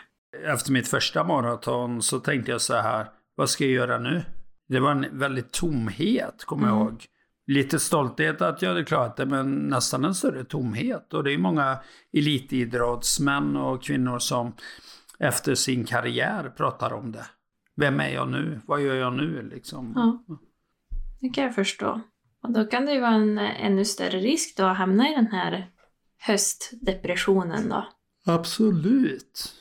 efter 0.54 0.72
mitt 0.72 0.88
första 0.88 1.24
maraton 1.24 2.02
så 2.02 2.20
tänkte 2.20 2.52
jag 2.52 2.62
så 2.62 2.74
här, 2.76 3.08
vad 3.36 3.50
ska 3.50 3.64
jag 3.64 3.74
göra 3.74 4.00
nu? 4.00 4.22
Det 4.68 4.80
var 4.80 4.92
en 4.92 5.06
väldigt 5.20 5.52
tomhet, 5.52 6.44
kommer 6.46 6.68
jag 6.68 6.76
Mm. 6.76 6.88
ihåg. 6.88 7.06
Lite 7.48 7.80
stolthet 7.80 8.42
att 8.42 8.62
jag 8.62 8.70
hade 8.70 8.84
klarat 8.84 9.18
det, 9.18 9.26
men 9.26 9.56
nästan 9.56 10.06
en 10.06 10.16
större 10.16 10.44
tomhet. 10.44 11.14
Och 11.14 11.24
det 11.24 11.34
är 11.34 11.38
många 11.38 11.78
elitidrottsmän 12.14 13.56
och 13.58 13.84
kvinnor 13.84 14.20
som 14.20 14.54
efter 15.20 15.56
sin 15.56 15.86
karriär 15.86 16.50
pratar 16.58 16.94
om 16.94 17.12
det. 17.12 17.26
Vem 17.76 18.00
är 18.00 18.10
jag 18.10 18.30
nu? 18.30 18.62
Vad 18.66 18.82
gör 18.82 18.96
jag 18.96 19.14
nu? 19.14 19.50
Liksom. 19.54 19.94
Ja. 19.96 20.24
Det 21.22 21.30
kan 21.30 21.44
jag 21.44 21.56
förstå. 21.56 22.02
Och 22.44 22.52
då 22.54 22.66
kan 22.66 22.86
det 22.86 22.92
ju 22.94 23.02
vara 23.02 23.14
en 23.16 23.38
ännu 23.38 23.86
större 23.86 24.20
risk 24.20 24.58
då 24.58 24.64
att 24.64 24.78
hamna 24.78 25.10
i 25.10 25.16
den 25.16 25.28
här 25.28 25.68
höstdepressionen 26.18 27.70
då. 27.70 27.88
Absolut. 28.26 29.54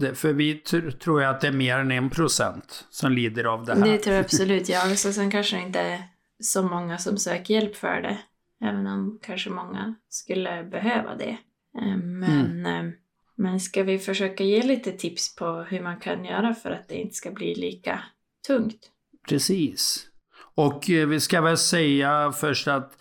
Det, 0.00 0.14
för 0.14 0.32
vi 0.32 0.54
tr- 0.54 0.90
tror 0.90 1.22
jag 1.22 1.34
att 1.34 1.40
det 1.40 1.48
är 1.48 1.52
mer 1.52 1.78
än 1.78 1.90
en 1.92 2.10
procent 2.10 2.86
som 2.90 3.12
lider 3.12 3.44
av 3.44 3.64
det 3.64 3.74
här. 3.74 3.84
Det 3.84 3.98
tror 3.98 4.16
jag 4.16 4.24
absolut 4.24 4.68
jag. 4.68 4.98
Så 4.98 5.12
sen 5.12 5.30
kanske 5.30 5.56
det 5.56 5.62
inte 5.62 5.80
är 5.80 6.02
så 6.40 6.62
många 6.62 6.98
som 6.98 7.18
söker 7.18 7.54
hjälp 7.54 7.76
för 7.76 8.02
det. 8.02 8.18
Även 8.64 8.86
om 8.86 9.18
kanske 9.22 9.50
många 9.50 9.94
skulle 10.08 10.64
behöva 10.64 11.14
det. 11.14 11.38
Eh, 11.78 11.96
Men, 11.96 12.66
eh, 12.66 12.92
men 13.36 13.60
ska 13.60 13.82
vi 13.82 13.98
försöka 13.98 14.44
ge 14.44 14.62
lite 14.62 14.92
tips 14.92 15.36
på 15.36 15.66
hur 15.70 15.80
man 15.80 16.00
kan 16.00 16.24
göra 16.24 16.54
för 16.54 16.70
att 16.70 16.88
det 16.88 16.94
inte 16.94 17.14
ska 17.14 17.30
bli 17.30 17.54
lika 17.54 18.02
tungt? 18.46 18.90
Precis. 19.28 20.06
Och 20.54 20.90
eh, 20.90 21.08
vi 21.08 21.20
ska 21.20 21.40
väl 21.40 21.58
säga 21.58 22.32
först 22.32 22.68
att, 22.68 22.92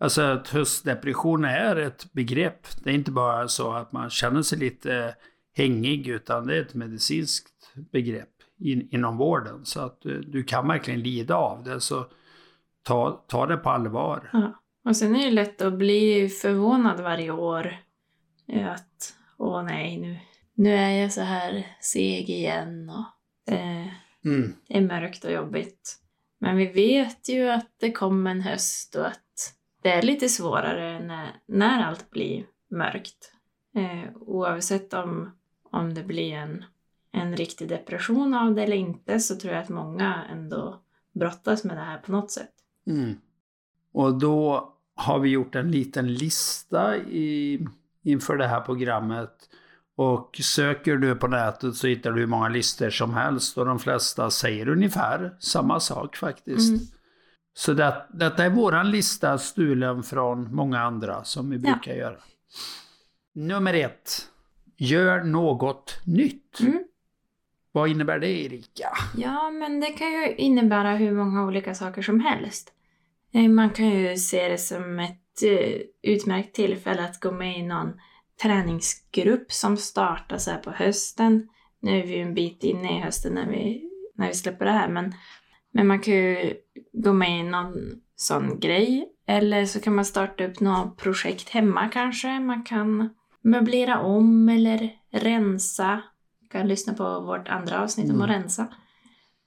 alltså 0.00 0.22
att 0.22 0.48
höstdepression 0.48 1.44
är 1.44 1.76
ett 1.76 2.12
begrepp. 2.12 2.66
Det 2.84 2.90
är 2.90 2.94
inte 2.94 3.10
bara 3.10 3.48
så 3.48 3.72
att 3.72 3.92
man 3.92 4.10
känner 4.10 4.42
sig 4.42 4.58
lite 4.58 5.14
hängig, 5.54 6.08
utan 6.08 6.46
det 6.46 6.56
är 6.56 6.60
ett 6.62 6.74
medicinskt 6.74 7.74
begrepp 7.92 8.28
in, 8.58 8.88
inom 8.90 9.16
vården. 9.16 9.64
Så 9.64 9.80
att 9.80 10.00
du, 10.00 10.20
du 10.20 10.42
kan 10.44 10.68
verkligen 10.68 11.00
lida 11.00 11.36
av 11.36 11.64
det. 11.64 11.80
Så 11.80 12.06
ta, 12.82 13.24
ta 13.28 13.46
det 13.46 13.56
på 13.56 13.70
allvar. 13.70 14.30
Ja. 14.32 14.58
Och 14.84 14.96
sen 14.96 15.16
är 15.16 15.24
det 15.24 15.30
lätt 15.30 15.62
att 15.62 15.74
bli 15.78 16.28
förvånad 16.28 17.00
varje 17.00 17.30
år. 17.30 17.76
eh, 18.48 18.72
Att, 18.72 19.14
åh 19.38 19.62
nej, 19.62 19.98
nu, 19.98 20.18
nu 20.54 20.74
är 20.74 20.90
jag 21.02 21.12
så 21.12 21.20
här 21.20 21.66
seg 21.80 22.30
igen 22.30 22.90
och 22.90 23.52
eh, 23.52 23.86
Mm. 24.24 24.52
det 24.68 24.76
är 24.76 24.80
mörkt 24.80 25.24
och 25.24 25.32
jobbigt. 25.32 25.98
Men 26.40 26.56
vi 26.56 26.66
vet 26.66 27.28
ju 27.28 27.48
att 27.50 27.70
det 27.80 27.92
kommer 27.92 28.30
en 28.30 28.40
höst 28.40 28.94
och 28.96 29.06
att 29.06 29.54
det 29.82 29.88
är 29.92 30.02
lite 30.02 30.28
svårare 30.28 31.06
när, 31.06 31.30
när 31.48 31.82
allt 31.82 32.10
blir 32.10 32.46
mörkt. 32.70 33.32
Eh, 33.76 34.16
oavsett 34.16 34.94
om, 34.94 35.30
om 35.72 35.94
det 35.94 36.02
blir 36.02 36.32
en, 36.32 36.64
en 37.12 37.36
riktig 37.36 37.68
depression 37.68 38.34
av 38.34 38.54
det 38.54 38.62
eller 38.62 38.76
inte 38.76 39.20
så 39.20 39.36
tror 39.36 39.54
jag 39.54 39.62
att 39.62 39.68
många 39.68 40.24
ändå 40.32 40.80
brottas 41.14 41.64
med 41.64 41.76
det 41.76 41.82
här 41.82 41.98
på 41.98 42.12
något 42.12 42.30
sätt. 42.30 42.52
Mm. 42.86 43.14
Och 43.92 44.18
då 44.18 44.68
har 44.94 45.18
vi 45.18 45.28
gjort 45.28 45.54
en 45.54 45.70
liten 45.70 46.14
lista 46.14 46.96
i, 46.96 47.66
inför 48.02 48.36
det 48.36 48.46
här 48.46 48.60
programmet. 48.60 49.48
Och 49.96 50.40
söker 50.42 50.96
du 50.96 51.14
på 51.14 51.28
nätet 51.28 51.74
så 51.74 51.86
hittar 51.86 52.12
du 52.12 52.20
hur 52.20 52.26
många 52.26 52.48
listor 52.48 52.90
som 52.90 53.14
helst 53.14 53.58
och 53.58 53.66
de 53.66 53.78
flesta 53.78 54.30
säger 54.30 54.68
ungefär 54.68 55.36
samma 55.38 55.80
sak 55.80 56.16
faktiskt. 56.16 56.70
Mm. 56.70 56.80
Så 57.54 57.72
det, 57.72 58.06
detta 58.10 58.44
är 58.44 58.50
våran 58.50 58.90
lista 58.90 59.38
stulen 59.38 60.02
från 60.02 60.54
många 60.54 60.80
andra 60.80 61.24
som 61.24 61.50
vi 61.50 61.56
Ja. 61.56 61.62
brukar 61.62 61.94
göra. 61.94 62.16
Nummer 63.34 63.74
ett. 63.74 64.31
Gör 64.82 65.24
något 65.24 66.00
nytt. 66.04 66.60
Mm. 66.60 66.84
Vad 67.72 67.88
innebär 67.90 68.18
det 68.18 68.44
Erika? 68.44 68.88
Ja, 69.16 69.50
men 69.50 69.80
det 69.80 69.86
kan 69.86 70.12
ju 70.12 70.34
innebära 70.36 70.96
hur 70.96 71.12
många 71.12 71.44
olika 71.46 71.74
saker 71.74 72.02
som 72.02 72.20
helst. 72.20 72.72
Eh, 73.34 73.48
Man 73.48 73.70
kan 73.70 73.90
ju 73.90 74.16
se 74.16 74.48
det 74.48 74.58
som 74.58 74.98
ett 74.98 75.42
eh, 75.42 75.80
utmärkt 76.02 76.54
tillfälle 76.54 77.04
att 77.04 77.20
gå 77.20 77.32
med 77.32 77.58
i 77.58 77.62
någon 77.62 77.92
träningsgrupp 78.42 79.52
som 79.52 79.76
startar 79.76 80.38
så 80.38 80.50
här 80.50 80.58
på 80.58 80.70
hösten. 80.70 81.48
Nu 81.80 81.98
är 81.98 82.06
vi 82.06 82.16
ju 82.16 82.22
en 82.22 82.34
bit 82.34 82.64
inne 82.64 82.98
i 82.98 83.00
hösten 83.00 83.34
när 83.34 83.46
vi, 83.46 83.90
när 84.14 84.28
vi 84.28 84.34
släpper 84.34 84.64
det 84.64 84.70
här, 84.72 84.88
men, 84.88 85.14
men 85.72 85.86
man 85.86 86.00
kan 86.00 86.14
ju 86.14 86.54
gå 86.92 87.12
med 87.12 87.40
i 87.40 87.42
någon 87.42 87.74
sån 88.16 88.60
grej. 88.60 89.08
Eller 89.26 89.64
så 89.66 89.80
kan 89.80 89.94
man 89.94 90.04
starta 90.04 90.44
upp 90.44 90.60
något 90.60 90.96
projekt 90.96 91.48
hemma 91.48 91.88
kanske. 91.88 92.40
Man 92.40 92.62
kan 92.64 93.14
möblera 93.42 94.00
om 94.00 94.48
eller 94.48 94.96
rensa. 95.10 96.02
Man 96.40 96.48
kan 96.50 96.68
lyssna 96.68 96.94
på 96.94 97.20
vårt 97.20 97.48
andra 97.48 97.82
avsnitt 97.82 98.10
om 98.10 98.20
att 98.22 98.28
Mm. 98.28 98.40
rensa. 98.42 98.74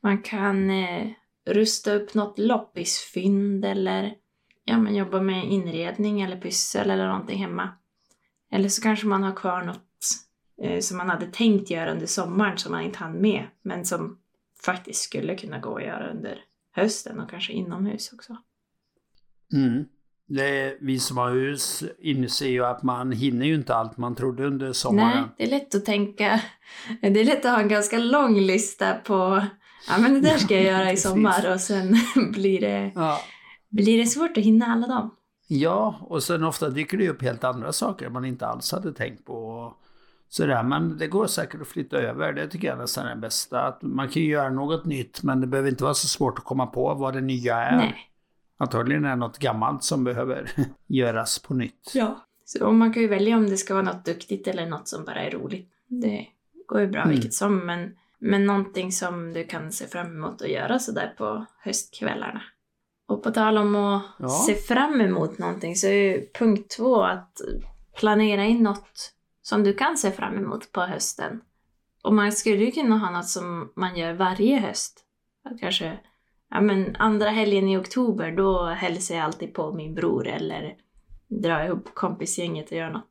Man 0.04 0.22
kan 0.22 0.70
eh, 0.70 1.08
rusta 1.46 1.94
upp 1.94 2.14
något 2.14 2.40
loppisfynd 2.40 3.66
eller 3.66 4.16
ja, 4.66 4.78
men 4.78 4.96
jobba 4.96 5.22
med 5.22 5.46
inredning 5.52 6.22
eller 6.22 6.42
pyssel 6.42 6.90
eller 6.90 7.08
någonting 7.08 7.40
hemma. 7.40 7.70
Eller 8.52 8.70
så 8.70 8.82
kanske 8.82 9.08
man 9.08 9.24
har 9.24 9.36
kvar 9.36 9.64
något 9.64 9.82
eh, 10.62 10.80
som 10.80 10.98
man 10.98 11.10
hade 11.10 11.26
tänkt 11.26 11.70
göra 11.70 11.92
under 11.92 12.06
sommaren 12.06 12.58
som 12.58 12.72
man 12.72 12.82
inte 12.84 13.00
hann 13.00 13.22
med, 13.22 13.48
men 13.62 13.86
som 13.86 14.20
faktiskt 14.66 15.02
skulle 15.02 15.36
kunna 15.36 15.60
gå 15.60 15.78
att 15.78 15.84
göra 15.84 16.12
under 16.12 16.40
hösten 16.72 17.20
och 17.20 17.30
kanske 17.30 17.54
inomhus 17.54 18.14
också. 18.14 18.38
Mm. 19.54 19.86
Det 20.28 20.78
vi 20.82 21.00
som 21.00 21.18
har 21.18 21.32
hus 21.32 21.84
inser 22.00 22.48
ju 22.48 22.66
att 22.66 22.84
man 22.84 23.12
hinner 23.12 23.46
ju 23.46 23.56
inte 23.56 23.76
allt 23.76 23.98
man 23.98 24.16
trodde 24.16 24.46
under 24.46 24.74
sommaren. 24.74 25.10
Nej, 25.22 25.24
det 25.38 25.44
är 25.44 25.48
lätt 25.50 25.76
att 25.76 25.86
tänka. 25.86 26.42
Det 27.02 27.08
är 27.20 27.26
lätt 27.26 27.46
att 27.46 27.52
ha 27.52 27.60
en 27.62 27.68
ganska 27.68 27.98
lång 27.98 28.40
lista 28.40 28.94
på 28.94 29.42
ja 29.90 29.98
men 29.98 30.14
det 30.14 30.22
där 30.22 30.38
ska 30.38 30.54
jag 30.56 30.64
göra 30.80 30.92
i 30.92 30.98
sommar 30.98 31.54
och 31.54 31.60
sen 31.60 31.98
blir 32.32 32.62
det, 32.62 32.92
Ja. 32.96 33.20
blir 33.70 33.98
det 33.98 34.06
svårt 34.06 34.38
att 34.38 34.44
hinna 34.44 34.66
alla 34.66 34.88
dem. 34.88 35.16
ja, 35.48 35.96
och 36.02 36.24
sen 36.24 36.44
ofta 36.44 36.70
dyker 36.70 36.98
det 36.98 37.10
upp 37.10 37.22
helt 37.22 37.44
andra 37.44 37.72
saker 37.74 38.10
man 38.10 38.26
inte 38.26 38.48
alls 38.48 38.72
hade 38.72 38.94
tänkt 38.94 39.26
på. 39.26 39.74
Sådär, 40.30 40.64
men 40.64 40.98
det 40.98 41.08
går 41.08 41.28
säkert 41.28 41.62
att 41.62 41.68
flytta 41.68 41.98
över. 41.98 42.34
Det 42.34 42.48
tycker 42.48 42.68
jag 42.68 42.78
nästan 42.78 43.06
är 43.06 43.16
det 43.16 43.22
bästa. 43.22 43.62
Att 43.62 43.82
man 43.82 44.10
kan 44.10 44.22
ju 44.22 44.30
göra 44.30 44.50
något 44.50 44.86
nytt 44.86 45.24
men 45.24 45.42
det 45.42 45.48
behöver 45.48 45.70
inte 45.70 45.84
vara 45.84 45.94
så 45.94 46.08
svårt 46.08 46.38
att 46.40 46.46
komma 46.46 46.66
på 46.68 46.94
vad 46.94 47.14
det 47.14 47.22
nya 47.22 47.58
är. 47.58 47.78
Nej. 47.78 47.96
Antagligen 48.58 49.06
är 49.06 49.10
det 49.10 49.16
något 49.16 49.38
gammalt 49.40 49.84
som 49.84 50.04
behöver 50.04 50.52
göras 50.88 51.40
på 51.40 51.54
nytt. 51.54 51.92
Ja. 51.94 52.26
Så 52.46 52.66
och 52.68 52.76
man 52.76 52.94
kan 52.94 53.02
ju 53.02 53.08
välja 53.08 53.36
om 53.38 53.50
det 53.50 53.58
ska 53.58 53.74
vara 53.74 53.84
något 53.84 54.06
duktigt 54.06 54.48
eller 54.48 54.66
något 54.66 54.88
som 54.88 55.06
bara 55.06 55.22
är 55.22 55.32
roligt. 55.32 55.72
Det 55.88 56.28
går 56.68 56.82
ju 56.82 56.88
bra 56.88 57.02
Mm. 57.02 57.14
vilket 57.16 57.34
som, 57.34 57.66
men, 57.66 57.96
men 58.20 58.46
någonting 58.46 58.92
som 58.92 59.34
du 59.34 59.44
kan 59.44 59.72
se 59.72 59.88
fram 59.88 60.08
emot 60.08 60.42
att 60.42 60.50
göra 60.50 60.80
sådär 60.80 61.14
på 61.18 61.46
höstkvällarna. 61.60 62.42
Och 63.08 63.24
på 63.24 63.32
tal 63.32 63.58
om 63.58 63.76
att 63.76 64.04
Ja. 64.20 64.30
se 64.30 64.56
fram 64.56 65.02
emot 65.02 65.38
någonting 65.38 65.76
så 65.76 65.88
är 65.88 65.92
ju 65.94 66.28
punkt 66.40 66.70
två 66.78 67.02
att 67.04 67.42
planera 68.00 68.44
in 68.46 68.64
något 68.64 69.14
som 69.42 69.64
du 69.64 69.74
kan 69.74 69.98
se 69.98 70.12
fram 70.12 70.38
emot 70.38 70.72
på 70.72 70.82
hösten. 70.82 71.42
Och 72.04 72.14
man 72.14 72.32
skulle 72.32 72.58
ju 72.66 72.72
kunna 72.72 72.98
ha 72.98 73.10
något 73.12 73.28
som 73.28 73.72
man 73.76 73.96
gör 73.98 74.14
varje 74.14 74.60
höst. 74.60 75.02
Att 75.50 75.60
kanske, 75.60 76.00
ja 76.50 76.62
men 76.62 76.96
andra 76.96 77.30
helgen 77.30 77.68
i 77.68 77.78
oktober 77.78 78.32
då 78.32 78.66
hälsar 78.66 79.16
jag 79.16 79.24
alltid 79.24 79.54
på 79.54 79.74
min 79.74 79.96
bror 79.96 80.28
eller 80.28 80.76
drar 81.28 81.66
ihop 81.66 81.90
kompisgänget 81.94 82.72
och 82.72 82.78
gör 82.78 82.90
något. 82.90 83.10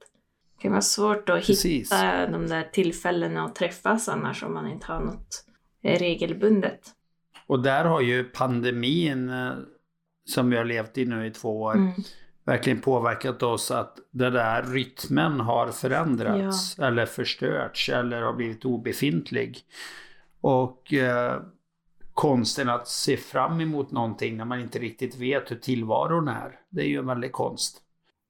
Det 0.57 0.62
kan 0.62 0.71
vara 0.71 0.81
svårt 0.83 1.29
att 1.29 1.47
Precis. 1.47 1.93
hitta 1.93 2.26
de 2.26 2.47
där 2.47 2.62
tillfällena 2.73 3.45
att 3.45 3.55
träffas 3.55 4.09
annars 4.09 4.43
om 4.43 4.55
man 4.55 4.69
inte 4.69 4.87
har 4.87 5.00
något 5.00 5.45
regelbundet. 5.83 6.81
Och 7.47 7.62
där 7.62 7.85
har 7.85 8.00
ju 8.00 8.25
pandemin 8.25 9.29
eh, 9.31 9.53
som 10.25 10.50
vi 10.50 10.57
har 10.57 10.64
levt 10.64 10.99
i 10.99 11.05
nu 11.05 11.26
i 11.26 11.31
två 11.31 11.62
år 11.62 11.75
Mm. 11.75 11.93
verkligen 12.45 12.81
påverkat 12.81 13.43
oss 13.43 13.71
att 13.71 13.99
den 14.11 14.33
där 14.33 14.62
rytmen 14.62 15.41
har 15.41 15.69
förändrats 15.69 16.79
eller 16.79 17.07
förstörts 17.07 17.88
eller 17.88 18.23
har 18.23 18.33
blivit 18.33 18.64
obefintlig. 18.64 19.59
Och 20.41 20.93
eh, 20.95 21.41
konsten 22.14 22.68
att 22.68 22.88
se 22.88 23.16
fram 23.16 23.61
emot 23.61 23.90
någonting 23.90 24.37
när 24.37 24.44
man 24.44 24.61
inte 24.61 24.78
riktigt 24.78 25.16
vet 25.16 25.50
hur 25.50 25.56
tillvaron 25.56 26.28
är. 26.28 26.59
Det 26.68 26.83
är 26.83 26.87
ju 26.87 26.99
en 26.99 27.06
väldig 27.06 27.33
konst. 27.33 27.80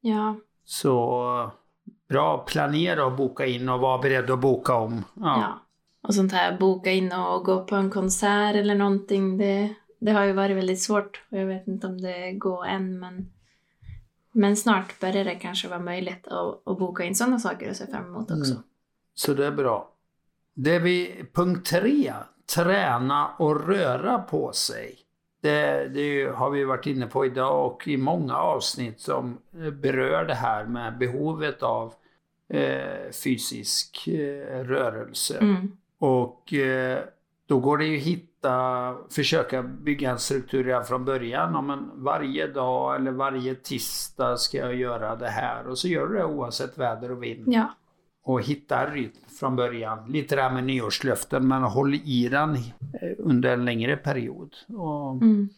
Ja, 0.00 0.36
Så 0.64 1.50
bra, 2.08 2.38
planera 2.38 3.06
och 3.06 3.12
boka 3.12 3.46
in 3.46 3.68
och 3.68 3.80
vara 3.80 3.98
beredd 3.98 4.30
att 4.30 4.40
boka 4.40 4.74
om. 4.74 5.04
Ja. 5.14 5.40
Ja. 5.40 5.60
Och 6.02 6.14
sånt 6.14 6.32
här, 6.32 6.58
boka 6.58 6.90
in 6.90 7.12
och 7.12 7.44
gå 7.44 7.64
på 7.64 7.76
en 7.76 7.90
konsert 7.90 8.56
eller 8.56 8.74
någonting, 8.74 9.38
det, 9.38 9.74
det 9.98 10.12
har 10.12 10.24
ju 10.24 10.32
varit 10.32 10.56
väldigt 10.56 10.82
svårt. 10.82 11.22
Och 11.30 11.38
jag 11.38 11.46
vet 11.46 11.68
inte 11.68 11.86
om 11.86 12.00
det 12.00 12.32
går 12.32 12.66
än, 12.66 12.98
men, 12.98 13.32
men 14.32 14.56
snart 14.56 15.00
börjar 15.00 15.24
det 15.24 15.34
kanske 15.34 15.68
vara 15.68 15.80
möjligt 15.80 16.28
att, 16.28 16.68
att 16.68 16.78
boka 16.78 17.04
in 17.04 17.14
sådana 17.14 17.38
saker 17.38 17.70
och 17.70 17.76
se 17.76 17.86
fram 17.86 18.04
emot 18.06 18.30
också. 18.30 18.52
Mm. 18.52 18.62
Så 19.14 19.34
det 19.34 19.46
är 19.46 19.52
bra. 19.52 19.90
Det 20.54 20.74
är 20.74 20.80
vi, 20.80 21.24
punkt 21.32 21.66
tre, 21.66 22.12
träna 22.46 23.28
och 23.38 23.68
röra 23.68 24.18
på 24.18 24.52
sig. 24.52 24.98
Det, 25.42 25.88
det 25.94 26.34
har 26.34 26.50
vi 26.50 26.64
varit 26.64 26.86
inne 26.86 27.06
på 27.06 27.26
idag 27.26 27.66
och 27.66 27.88
i 27.88 27.96
många 27.96 28.36
avsnitt 28.36 29.00
som 29.00 29.38
eh, 29.58 29.70
berör 29.70 30.24
det 30.24 30.34
här 30.34 30.64
med 30.64 30.98
behovet 30.98 31.62
av 31.62 31.94
eh, 32.48 33.10
fysisk 33.24 34.08
eh, 34.08 34.64
rörelse. 34.64 35.38
Mm. 35.38 35.72
Och 35.98 36.54
eh, 36.54 36.98
då 37.46 37.58
går 37.58 37.78
det 37.78 37.84
ju 37.84 37.96
att 37.96 38.02
hitta, 38.02 38.96
försöka 39.10 39.62
bygga 39.62 40.10
en 40.10 40.18
struktur 40.18 40.64
redan 40.64 40.84
från 40.84 41.04
början. 41.04 41.56
Om 41.56 41.70
en, 41.70 41.90
varje 41.94 42.46
dag 42.46 42.96
eller 42.96 43.10
varje 43.10 43.54
tisdag 43.54 44.36
ska 44.36 44.58
jag 44.58 44.74
göra 44.74 45.16
det 45.16 45.28
här. 45.28 45.68
Och 45.68 45.78
så 45.78 45.88
gör 45.88 46.06
du 46.06 46.16
det 46.16 46.24
oavsett 46.24 46.78
väder 46.78 47.10
och 47.12 47.22
vind 47.22 47.44
Ja, 47.46 47.74
och 48.24 48.42
hitta 48.42 48.90
rytm 48.90 49.12
från 49.40 49.56
början. 49.56 50.12
Lite 50.12 50.36
det 50.36 50.42
här 50.42 50.52
med 50.52 50.64
nyårslöften, 50.64 51.48
men 51.48 51.62
håll 51.62 51.94
i 51.94 52.28
den 52.28 52.56
under 53.18 53.52
en 53.52 53.64
längre 53.64 53.96
period. 53.96 54.54
Och 54.68 55.22
mm. 55.22 55.48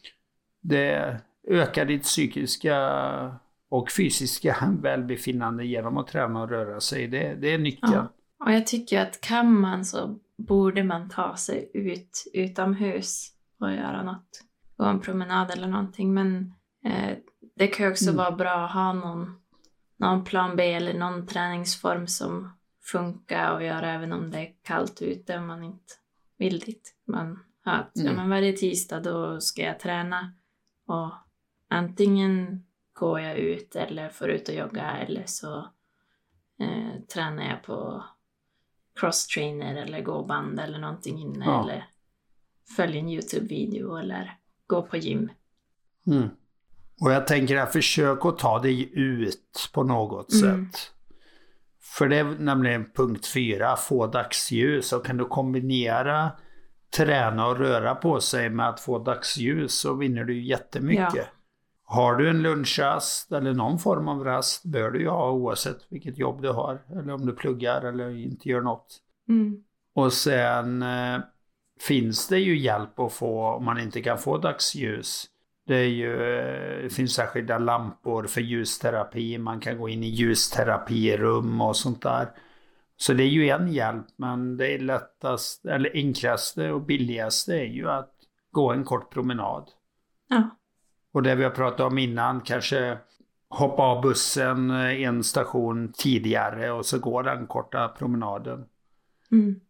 det 0.62 1.20
ökar 1.48 1.84
ditt 1.84 2.02
psykiska 2.02 2.76
och 3.70 3.90
fysiska 3.90 4.56
välbefinnande 4.82 5.64
genom 5.64 5.96
att 5.96 6.06
träna 6.06 6.42
och 6.42 6.48
röra 6.48 6.80
sig. 6.80 7.06
Det, 7.08 7.34
det 7.34 7.54
är 7.54 7.58
nyckeln. 7.58 7.92
Ja. 7.92 8.12
och 8.44 8.52
jag 8.52 8.66
tycker 8.66 9.02
att 9.02 9.20
kan 9.20 9.60
man 9.60 9.84
så 9.84 10.18
borde 10.38 10.84
man 10.84 11.08
ta 11.08 11.36
sig 11.36 11.70
ut 11.74 12.24
utomhus 12.34 13.32
och 13.60 13.72
göra 13.72 14.02
något. 14.02 14.42
Gå 14.76 14.84
en 14.84 15.00
promenad 15.00 15.50
eller 15.50 15.68
någonting. 15.68 16.14
Men 16.14 16.54
eh, 16.84 17.16
det 17.56 17.66
kan 17.66 17.90
också 17.90 18.04
Mm. 18.04 18.16
vara 18.16 18.30
bra 18.30 18.64
att 18.64 18.72
ha 18.72 18.92
någon, 18.92 19.32
någon 19.98 20.24
plan 20.24 20.56
B 20.56 20.72
eller 20.72 20.94
någon 20.94 21.26
träningsform 21.26 22.06
som 22.06 22.55
funkar 22.92 23.52
och 23.54 23.62
göra 23.64 23.92
även 23.92 24.12
om 24.12 24.30
det 24.30 24.38
är 24.38 24.54
kallt 24.62 25.02
ute 25.02 25.38
om 25.38 25.46
man 25.46 25.64
inte 25.64 25.92
vill 26.38 26.58
dit. 26.58 26.94
Man 27.06 27.38
har 27.64 27.72
att 27.72 27.90
ja, 27.94 28.02
Mm. 28.02 28.16
men 28.16 28.30
varje 28.30 28.52
tisdag 28.52 29.00
då 29.00 29.40
ska 29.40 29.62
jag 29.62 29.80
träna 29.80 30.32
och 30.86 31.12
antingen 31.70 32.64
går 32.92 33.20
jag 33.20 33.36
ut 33.38 33.76
eller 33.76 34.08
får 34.08 34.28
ut 34.30 34.48
och 34.48 34.54
jogga 34.54 34.90
eller 34.96 35.22
så 35.26 35.58
eh, 36.60 37.00
tränar 37.14 37.48
jag 37.50 37.62
på 37.62 38.04
crosstrainer 39.00 39.76
eller 39.76 40.02
gåband 40.02 40.60
eller 40.60 40.78
någonting 40.78 41.18
inne 41.18 41.44
Ja. 41.44 41.62
eller 41.62 41.86
följer 42.76 43.00
en 43.02 43.08
Youtube-video 43.08 43.96
eller 43.96 44.38
går 44.66 44.82
på 44.82 44.96
gym. 44.96 45.30
Mm. 46.06 46.28
Och 47.00 47.10
jag 47.12 47.26
tänker 47.26 47.56
att 47.56 47.72
försök 47.72 48.24
att 48.24 48.38
ta 48.38 48.58
dig 48.58 48.90
ut 48.98 49.70
på 49.74 49.82
något 49.82 50.32
Mm. 50.32 50.70
sätt. 50.72 50.92
För 51.94 52.08
det 52.08 52.16
är 52.16 52.24
nämligen 52.24 52.90
punkt 52.94 53.26
fyra, 53.26 53.76
få 53.76 54.06
dagsljus. 54.06 54.92
Och 54.92 55.06
kan 55.06 55.16
du 55.16 55.24
kombinera 55.24 56.30
träna 56.96 57.46
och 57.46 57.58
röra 57.58 57.94
på 57.94 58.20
sig 58.20 58.50
med 58.50 58.68
att 58.68 58.80
få 58.80 58.98
dagsljus 58.98 59.80
så 59.80 59.94
vinner 59.94 60.24
du 60.24 60.42
jättemycket. 60.42 61.14
Ja. 61.14 61.24
Har 61.84 62.14
du 62.14 62.30
en 62.30 62.42
lunchrast 62.42 63.32
eller 63.32 63.54
någon 63.54 63.78
form 63.78 64.08
av 64.08 64.24
rast 64.24 64.64
bör 64.64 64.90
du 64.90 65.00
ju 65.00 65.08
ha 65.08 65.30
oavsett 65.30 65.76
vilket 65.88 66.18
jobb 66.18 66.42
du 66.42 66.48
har. 66.48 66.82
Eller 66.90 67.12
om 67.12 67.26
du 67.26 67.32
pluggar 67.32 67.82
eller 67.82 68.10
inte 68.10 68.48
gör 68.48 68.60
något. 68.60 68.98
Mm. 69.28 69.64
Och 69.94 70.12
sen 70.12 70.82
eh, 70.82 71.20
finns 71.80 72.28
det 72.28 72.38
ju 72.38 72.58
hjälp 72.58 72.98
att 72.98 73.12
få 73.12 73.42
om 73.42 73.64
man 73.64 73.80
inte 73.80 74.02
kan 74.02 74.18
få 74.18 74.38
dagsljus. 74.38 75.26
Det, 75.66 75.76
är 75.76 75.88
ju, 75.88 76.12
eh, 76.12 76.82
det 76.82 76.90
finns 76.90 77.14
särskilda 77.14 77.58
lampor 77.58 78.26
för 78.26 78.40
ljusterapi. 78.40 79.38
Man 79.38 79.60
kan 79.60 79.78
gå 79.78 79.88
in 79.88 80.02
i 80.02 80.08
ljusterapirum 80.08 81.60
och 81.60 81.76
sånt 81.76 82.02
där. 82.02 82.28
Så 82.96 83.12
det 83.12 83.22
är 83.22 83.28
ju 83.28 83.48
en 83.48 83.72
hjälp, 83.72 84.06
men 84.16 84.56
det 84.56 84.74
är 84.74 84.78
lättast, 84.78 85.66
eller 85.66 85.90
enklaste 85.94 86.72
och 86.72 86.82
billigaste 86.82 87.54
är 87.54 87.64
ju 87.64 87.90
att 87.90 88.12
gå 88.50 88.72
en 88.72 88.84
kort 88.84 89.12
promenad. 89.12 89.70
Ja. 90.28 90.50
Och 91.12 91.22
det 91.22 91.34
vi 91.34 91.44
har 91.44 91.50
pratat 91.50 91.80
om 91.80 91.98
innan, 91.98 92.40
kanske 92.40 92.98
hoppa 93.48 93.82
av 93.82 94.02
bussen 94.02 94.70
en 94.70 95.24
station 95.24 95.92
tidigare 95.92 96.70
och 96.70 96.86
så 96.86 96.98
gå 96.98 97.22
den 97.22 97.46
korta 97.46 97.88
promenaden. 97.88 98.64
Mm. 99.30 99.60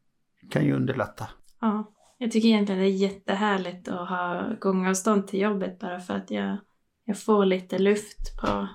Kan 0.51 0.65
ju 0.65 0.77
underlätta. 0.77 1.29
Ja. 1.61 1.93
Jag 2.19 2.31
tycker 2.31 2.49
egentligen 2.49 2.81
det 2.81 2.87
är 2.87 2.91
jättehärligt 2.91 3.89
att 3.89 4.09
ha 4.09 4.53
gångavstånd 4.61 5.27
till 5.27 5.41
jobbet 5.41 5.79
bara 5.79 6.01
för 6.01 6.15
att 6.15 6.31
jag, 6.31 6.57
jag 7.05 7.19
får 7.19 7.45
lite 7.45 7.79
luft 7.79 8.41
på, 8.41 8.69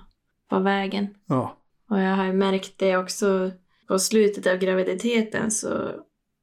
på 0.48 0.58
vägen. 0.58 1.14
Ja. 1.26 1.56
Och 1.90 2.00
jag 2.00 2.16
har 2.16 2.24
ju 2.24 2.32
märkt 2.32 2.78
det 2.78 2.96
också 2.96 3.50
på 3.88 3.98
slutet 3.98 4.46
av 4.46 4.56
graviditeten 4.56 5.50
så 5.50 5.90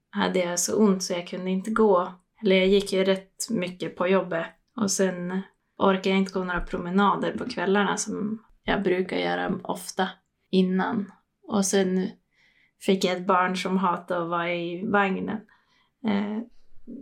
hade 0.10 0.40
jag 0.40 0.60
så 0.60 0.78
ont 0.78 1.04
så 1.04 1.14
jag 1.14 1.28
kunde 1.28 1.52
inte 1.52 1.72
gå. 1.72 2.14
Eller 2.44 2.56
jag 2.56 2.68
gick 2.68 2.94
ju 2.94 3.04
rätt 3.04 3.50
mycket 3.50 3.96
på 3.96 4.08
jobbet 4.08 4.46
och 4.76 4.92
sen 4.92 5.42
orkade 5.78 6.10
jag 6.10 6.18
inte 6.18 6.34
gå 6.34 6.44
några 6.44 6.62
promenader 6.62 7.38
på 7.38 7.50
kvällarna 7.50 7.98
som 7.98 8.44
jag 8.64 8.84
brukar 8.84 9.18
göra 9.18 9.60
ofta 9.64 10.10
innan. 10.50 11.12
Och 11.48 11.66
sen 11.66 12.10
fick 12.82 13.04
jag 13.04 13.18
ett 13.18 13.28
barn 13.28 13.58
som 13.58 13.78
hatade 13.78 14.22
att 14.22 14.30
vara 14.30 14.54
i 14.54 14.86
vagnen. 14.88 15.38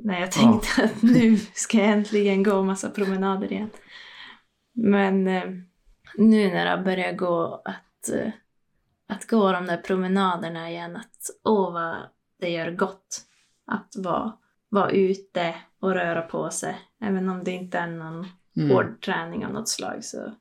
När 0.03 0.20
jag 0.20 0.32
tänkte 0.32 0.67
ja. 0.77 0.84
att 0.84 1.01
nu 1.01 1.38
ska 1.38 1.77
jag 1.77 1.88
äntligen 1.88 2.44
gå 2.44 2.63
massa 2.63 2.89
promenader 2.89 3.51
igen. 3.51 3.70
Men 4.74 5.27
eh, 5.27 5.44
nu 6.17 6.50
när 6.50 6.65
jag 6.65 6.84
börjar 6.84 7.13
gå 7.13 7.62
att, 7.65 8.10
eh, 8.10 8.32
att 9.08 9.27
gå 9.27 9.51
de 9.51 9.65
där 9.65 9.77
promenaderna 9.77 10.70
igen, 10.70 10.96
att 10.96 11.29
åh 11.44 11.74
vad 11.74 11.96
det 12.39 12.50
gör 12.50 12.72
gott 12.72 13.22
att 13.65 13.94
vara, 13.98 14.34
vara 14.70 14.91
ute 14.91 15.56
och 15.79 15.94
röra 15.94 16.22
på 16.22 16.50
sig. 16.50 16.77
Även 17.01 17.29
om 17.29 17.44
det 17.44 17.51
inte 17.51 17.77
är 17.77 17.88
någon 17.88 18.27
mm. 18.58 18.72
hård 18.72 19.01
träning 19.01 19.46
av 19.46 19.53
något 19.53 19.70
slag 19.70 20.03
så 20.03 20.34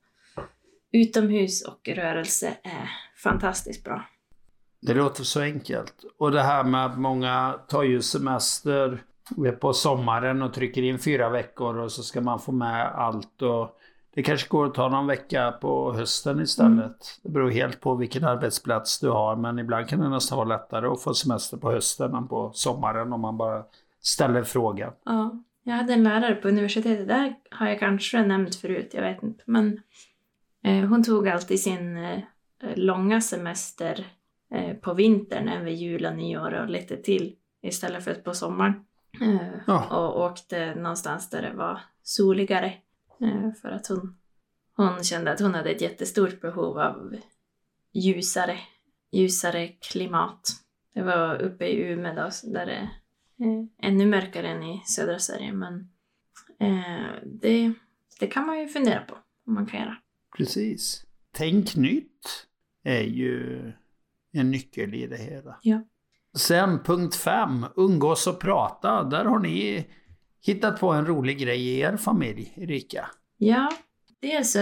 utomhus 0.92 1.62
och 1.62 1.88
rörelse 1.88 2.56
är 2.62 2.90
fantastiskt 3.16 3.84
bra. 3.84 4.04
Det 4.80 4.94
låter 4.94 5.24
så 5.24 5.40
enkelt. 5.40 6.04
Och 6.18 6.30
det 6.30 6.42
här 6.42 6.64
med 6.64 6.86
att 6.86 6.98
många 6.98 7.60
tar 7.68 7.82
ju 7.82 8.02
semester 8.02 9.02
på 9.60 9.72
sommaren 9.72 10.42
och 10.42 10.54
trycker 10.54 10.82
in 10.82 10.98
fyra 10.98 11.28
veckor 11.28 11.78
och 11.78 11.92
så 11.92 12.02
ska 12.02 12.20
man 12.20 12.40
få 12.40 12.52
med 12.52 12.86
allt. 12.86 13.42
Och 13.42 13.78
det 14.14 14.22
kanske 14.22 14.48
går 14.48 14.66
att 14.66 14.74
ta 14.74 14.88
någon 14.88 15.06
vecka 15.06 15.52
på 15.60 15.92
hösten 15.92 16.40
istället. 16.40 16.78
Mm. 16.78 16.92
Det 17.22 17.28
beror 17.28 17.50
helt 17.50 17.80
på 17.80 17.94
vilken 17.94 18.24
arbetsplats 18.24 19.00
du 19.00 19.10
har. 19.10 19.36
Men 19.36 19.58
ibland 19.58 19.88
kan 19.88 20.00
det 20.00 20.08
nästan 20.08 20.38
vara 20.38 20.48
lättare 20.48 20.86
att 20.86 21.02
få 21.02 21.14
semester 21.14 21.56
på 21.56 21.70
hösten 21.70 22.14
än 22.14 22.28
på 22.28 22.50
sommaren 22.54 23.12
om 23.12 23.20
man 23.20 23.36
bara 23.36 23.64
ställer 24.00 24.42
frågan. 24.42 24.92
Ja, 25.04 25.42
jag 25.62 25.74
hade 25.74 25.92
en 25.92 26.04
lärare 26.04 26.34
på 26.34 26.48
universitetet. 26.48 27.08
Det 27.08 27.34
har 27.50 27.68
jag 27.68 27.78
kanske 27.78 28.22
nämnt 28.22 28.54
förut, 28.54 28.90
jag 28.94 29.02
vet 29.02 29.22
inte. 29.22 29.44
Men 29.46 29.80
eh, 30.64 30.88
hon 30.88 31.04
tog 31.04 31.28
alltid 31.28 31.60
sin 31.60 31.96
eh, 31.96 32.20
långa 32.74 33.20
semester 33.20 34.06
eh, 34.54 34.76
på 34.76 34.94
vintern, 34.94 35.64
vid 35.64 35.74
jul 35.74 36.06
och 36.06 36.16
nyår 36.16 36.54
och 36.54 36.70
lite 36.70 36.96
till 36.96 37.36
istället 37.62 38.04
för 38.04 38.14
på 38.14 38.34
sommaren. 38.34 38.85
Eh, 39.20 39.60
ja. 39.66 39.98
Och 39.98 40.24
åkte 40.24 40.74
någonstans 40.74 41.30
där 41.30 41.42
det 41.42 41.52
var 41.52 41.80
soligare. 42.02 42.74
Eh, 43.20 43.52
för 43.62 43.68
att 43.68 43.86
hon, 43.86 44.16
hon 44.76 45.04
kände 45.04 45.32
att 45.32 45.40
hon 45.40 45.54
hade 45.54 45.70
ett 45.70 45.80
jättestort 45.80 46.40
behov 46.40 46.78
av 46.78 47.16
ljusare, 47.92 48.58
ljusare 49.12 49.68
klimat. 49.68 50.48
Det 50.94 51.02
var 51.02 51.42
uppe 51.42 51.66
i 51.66 51.92
Umeå 51.92 52.14
då, 52.14 52.30
där 52.42 52.66
det 52.66 52.72
är 52.72 52.88
ännu 53.82 54.06
mörkare 54.06 54.48
än 54.48 54.62
i 54.62 54.82
södra 54.86 55.18
Sverige. 55.18 55.52
Men 55.52 55.90
eh, 56.60 57.06
det, 57.24 57.72
det 58.20 58.26
kan 58.26 58.46
man 58.46 58.60
ju 58.60 58.68
fundera 58.68 59.00
på 59.00 59.14
om 59.46 59.54
man 59.54 59.66
kan 59.66 59.80
göra. 59.80 59.96
Precis. 60.36 61.06
Tänk 61.32 61.76
nytt 61.76 62.46
är 62.82 63.02
ju 63.02 63.72
en 64.32 64.50
nyckel 64.50 64.94
i 64.94 65.06
det 65.06 65.16
hela. 65.16 65.58
Ja. 65.62 65.82
Sen 66.36 66.82
punkt 66.82 67.14
fem, 67.14 67.66
umgås 67.76 68.26
och 68.26 68.40
prata. 68.40 69.02
Där 69.02 69.24
har 69.24 69.38
ni 69.38 69.86
hittat 70.46 70.80
på 70.80 70.90
en 70.90 71.06
rolig 71.06 71.38
grej 71.38 71.60
i 71.60 71.80
er 71.80 71.96
familj, 71.96 72.52
Erika. 72.56 73.10
Ja, 73.36 73.70
dels 74.22 74.52
så 74.52 74.58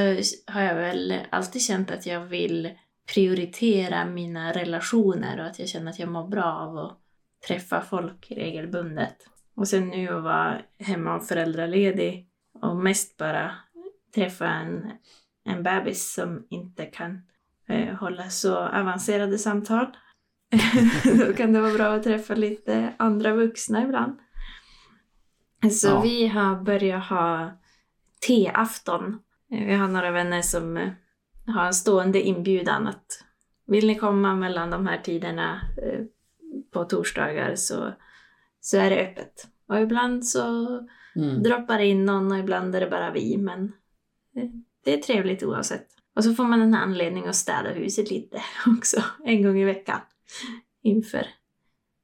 har 0.53 0.63
jag 0.63 0.75
väl 0.75 1.15
alltid 1.31 1.63
känt 1.63 1.91
att 1.91 2.07
jag 2.07 2.21
vill 2.21 2.71
prioritera 3.15 4.05
mina 4.05 4.53
relationer 4.53 5.41
och 5.41 5.47
att 5.47 5.59
jag 5.59 5.69
känner 5.69 5.91
att 5.91 5.99
jag 5.99 6.09
mår 6.09 6.29
bra 6.29 6.45
av 6.45 6.79
att 6.79 6.99
träffa 7.49 7.81
folk 7.81 8.27
regelbundet. 8.31 9.17
Och 9.57 9.69
sen 9.69 9.89
nu 9.89 10.09
att 10.09 10.23
vara 10.23 10.61
hemma 10.79 11.17
och 11.17 11.27
föräldraledig 11.27 12.29
och 12.63 12.77
mest 12.77 13.17
bara 13.17 13.55
träffa 14.15 14.49
en, 14.49 14.91
en 15.45 15.63
bebis 15.63 16.15
som 16.15 16.47
inte 16.51 16.87
kan 16.87 17.23
eh, 17.69 17.95
hålla 17.95 18.29
så 18.29 18.57
avancerade 18.57 19.39
samtal 19.39 19.87
Då 21.19 21.33
kan 21.33 21.53
det 21.53 21.61
vara 21.61 21.73
bra 21.73 21.87
att 21.87 22.03
träffa 22.03 22.35
lite 22.35 22.93
andra 22.97 23.35
vuxna 23.35 23.83
ibland. 23.83 24.19
Så 25.71 25.89
ja. 25.89 26.01
vi 26.01 26.27
har 26.27 26.63
börjat 26.63 27.05
ha 27.05 27.51
teafton. 28.27 29.19
Vi 29.49 29.75
har 29.75 29.89
några 29.89 30.11
vänner 30.11 30.43
som 30.43 30.77
eh, 30.77 30.91
har 31.47 31.67
en 31.67 31.75
stående 31.75 32.21
inbjudan 32.23 32.87
att 32.87 33.25
vill 33.67 33.87
ni 33.87 33.95
komma 33.95 34.35
mellan 34.35 34.71
de 34.71 34.87
här 34.87 34.99
tiderna 34.99 35.61
eh, 35.83 36.05
på 36.73 36.85
torsdagar 36.85 37.55
så, 37.55 37.93
så 38.61 38.79
är 38.79 38.91
det 38.91 39.07
öppet. 39.07 39.49
Och 39.69 39.81
ibland 39.81 40.27
så 40.27 40.67
mm. 41.17 41.43
droppar 41.43 41.79
det 41.79 41.87
in 41.87 42.05
någon 42.05 42.33
och 42.33 42.39
ibland 42.39 42.75
är 42.75 42.81
det 42.81 42.91
bara 42.91 43.11
vi. 43.11 43.37
Men 43.37 43.65
eh, 44.37 44.51
det 44.85 44.95
är 44.95 44.99
trevligt 44.99 45.43
oavsett. 45.43 45.87
Och 46.17 46.25
så 46.25 46.35
får 46.35 46.45
man 46.45 46.63
en 46.63 46.75
anledning 46.75 47.27
att 47.27 47.37
städa 47.37 47.71
huset 47.71 48.11
lite 48.11 48.43
också, 48.79 49.03
en 49.25 49.43
gång 49.43 49.59
i 49.59 49.65
veckan 49.65 50.01
inför 50.83 51.27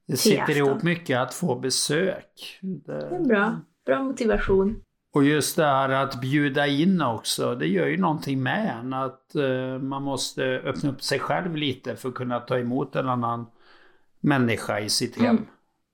Det 0.07 0.17
sitter 0.17 0.57
ihop 0.57 0.83
mycket 0.83 1.19
att 1.19 1.33
få 1.33 1.55
besök. 1.55 2.59
Det... 2.61 3.09
det 3.09 3.15
är 3.15 3.25
bra. 3.25 3.59
Bra 3.85 4.03
motivation. 4.03 4.81
Och 5.13 5.23
just 5.23 5.55
det 5.55 5.65
här 5.65 5.89
att 5.89 6.21
bjuda 6.21 6.67
in 6.67 7.01
också, 7.01 7.55
det 7.55 7.67
gör 7.67 7.87
ju 7.87 7.97
någonting 7.97 8.43
med 8.43 8.79
en. 8.79 8.93
Att 8.93 9.31
uh, 9.35 9.79
man 9.79 10.03
måste 10.03 10.43
öppna 10.43 10.89
upp 10.89 11.03
sig 11.03 11.19
själv 11.19 11.55
lite 11.55 11.95
för 11.95 12.09
att 12.09 12.15
kunna 12.15 12.39
ta 12.39 12.57
emot 12.57 12.95
en 12.95 13.09
annan 13.09 13.45
människa 14.19 14.79
i 14.79 14.89
sitt 14.89 15.21
hem. 15.21 15.35
Mm. 15.35 15.47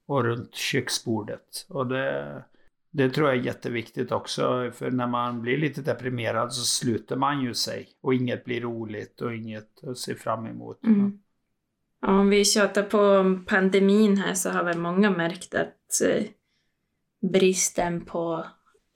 Och 0.08 0.24
runt 0.24 0.56
köksbordet. 0.56 1.66
Och 1.70 1.88
det, 1.88 2.44
det 2.92 3.10
tror 3.10 3.30
jag 3.30 3.38
är 3.38 3.44
jätteviktigt 3.44 4.12
också. 4.12 4.72
För 4.74 4.92
när 4.92 5.08
man 5.08 5.42
blir 5.42 5.58
lite 5.58 5.82
deprimerad 5.82 6.54
så 6.54 6.66
sluter 6.66 7.16
man 7.16 7.42
ju 7.42 7.54
sig. 7.54 7.90
Och 8.02 8.14
inget 8.14 8.46
blir 8.46 8.62
roligt 8.62 9.22
och 9.22 9.36
inget 9.36 9.84
att 9.84 9.98
se 9.98 10.16
fram 10.16 10.46
emot. 10.46 10.84
Mm. 10.84 11.20
Om 12.02 12.30
vi 12.30 12.46
tjatar 12.46 12.84
på 12.84 13.24
pandemin 13.48 14.18
här 14.18 14.34
så 14.34 14.50
har 14.50 14.64
väl 14.64 14.78
många 14.78 15.10
märkt 15.10 15.56
att 15.56 16.02
eh, 16.06 16.24
bristen 17.32 18.06
på, 18.06 18.46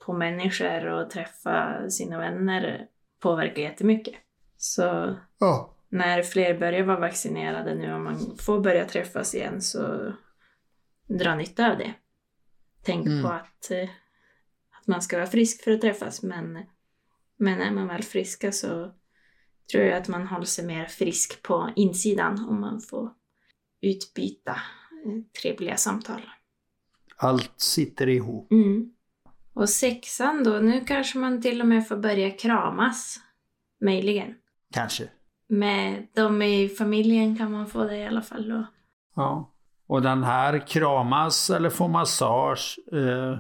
på 0.06 0.14
människor 0.14 0.86
och 0.86 1.10
träffa 1.10 1.90
sina 1.90 2.18
vänner 2.18 2.88
påverkar 3.20 3.62
jättemycket. 3.62 4.16
Så 4.58 5.16
ja. 5.40 5.76
när 5.90 6.24
fler 6.24 6.60
börjar 6.60 6.84
vara 6.84 7.00
vaccinerade 7.00 7.76
nu 7.76 7.94
och 7.94 8.02
man 8.02 8.38
får 8.38 8.60
börja 8.60 8.86
träffas 8.86 9.36
igen 9.36 9.62
så 9.62 10.14
dra 11.08 11.36
nytta 11.36 11.72
av 11.72 11.78
det. 11.78 11.94
Tänk 12.84 13.08
mm. 13.08 13.24
på 13.24 13.30
att, 13.30 13.72
eh, 13.72 13.90
att 14.80 14.88
man 14.88 15.02
ska 15.02 15.18
vara 15.18 15.28
frisk 15.28 15.64
för 15.64 15.72
att 15.72 15.82
träffas 15.82 16.24
men, 16.24 16.60
men 17.38 17.62
är 17.62 17.72
man 17.72 17.88
väl 17.88 18.04
friska 18.04 18.52
så 18.52 18.92
tror 19.72 19.84
jag 19.84 19.98
att 19.98 20.08
man 20.08 20.28
håller 20.28 20.46
sig 20.46 20.66
mer 20.66 20.86
frisk 20.86 21.44
på 21.44 21.70
insidan 21.76 22.46
om 22.50 22.62
man 22.62 22.82
får 22.82 23.12
utbyta 23.82 24.52
eh, 24.52 25.42
trevliga 25.42 25.78
samtal. 25.78 26.22
Allt 27.18 27.54
sitter 27.62 28.10
ihop. 28.10 28.52
Mm. 28.52 28.94
Och 29.54 29.70
sexan 29.70 30.44
då, 30.44 30.52
nu 30.52 30.86
kanske 30.86 31.18
man 31.18 31.42
till 31.42 31.62
och 31.62 31.68
med 31.68 31.88
får 31.88 31.98
börja 31.98 32.32
kramas. 32.32 33.20
Möjligen. 33.82 34.36
Kanske. 34.74 35.10
Med 35.48 36.08
de 36.16 36.42
i 36.42 36.70
familjen 36.70 37.38
kan 37.38 37.52
man 37.52 37.68
få 37.68 37.84
det 37.84 37.98
i 37.98 38.06
alla 38.06 38.22
fall 38.22 38.50
då. 38.50 38.66
Ja. 39.16 39.54
Och 39.88 40.02
den 40.02 40.24
här 40.24 40.68
kramas 40.68 41.50
eller 41.50 41.70
få 41.70 41.88
massage, 41.88 42.80
eh, 42.92 43.38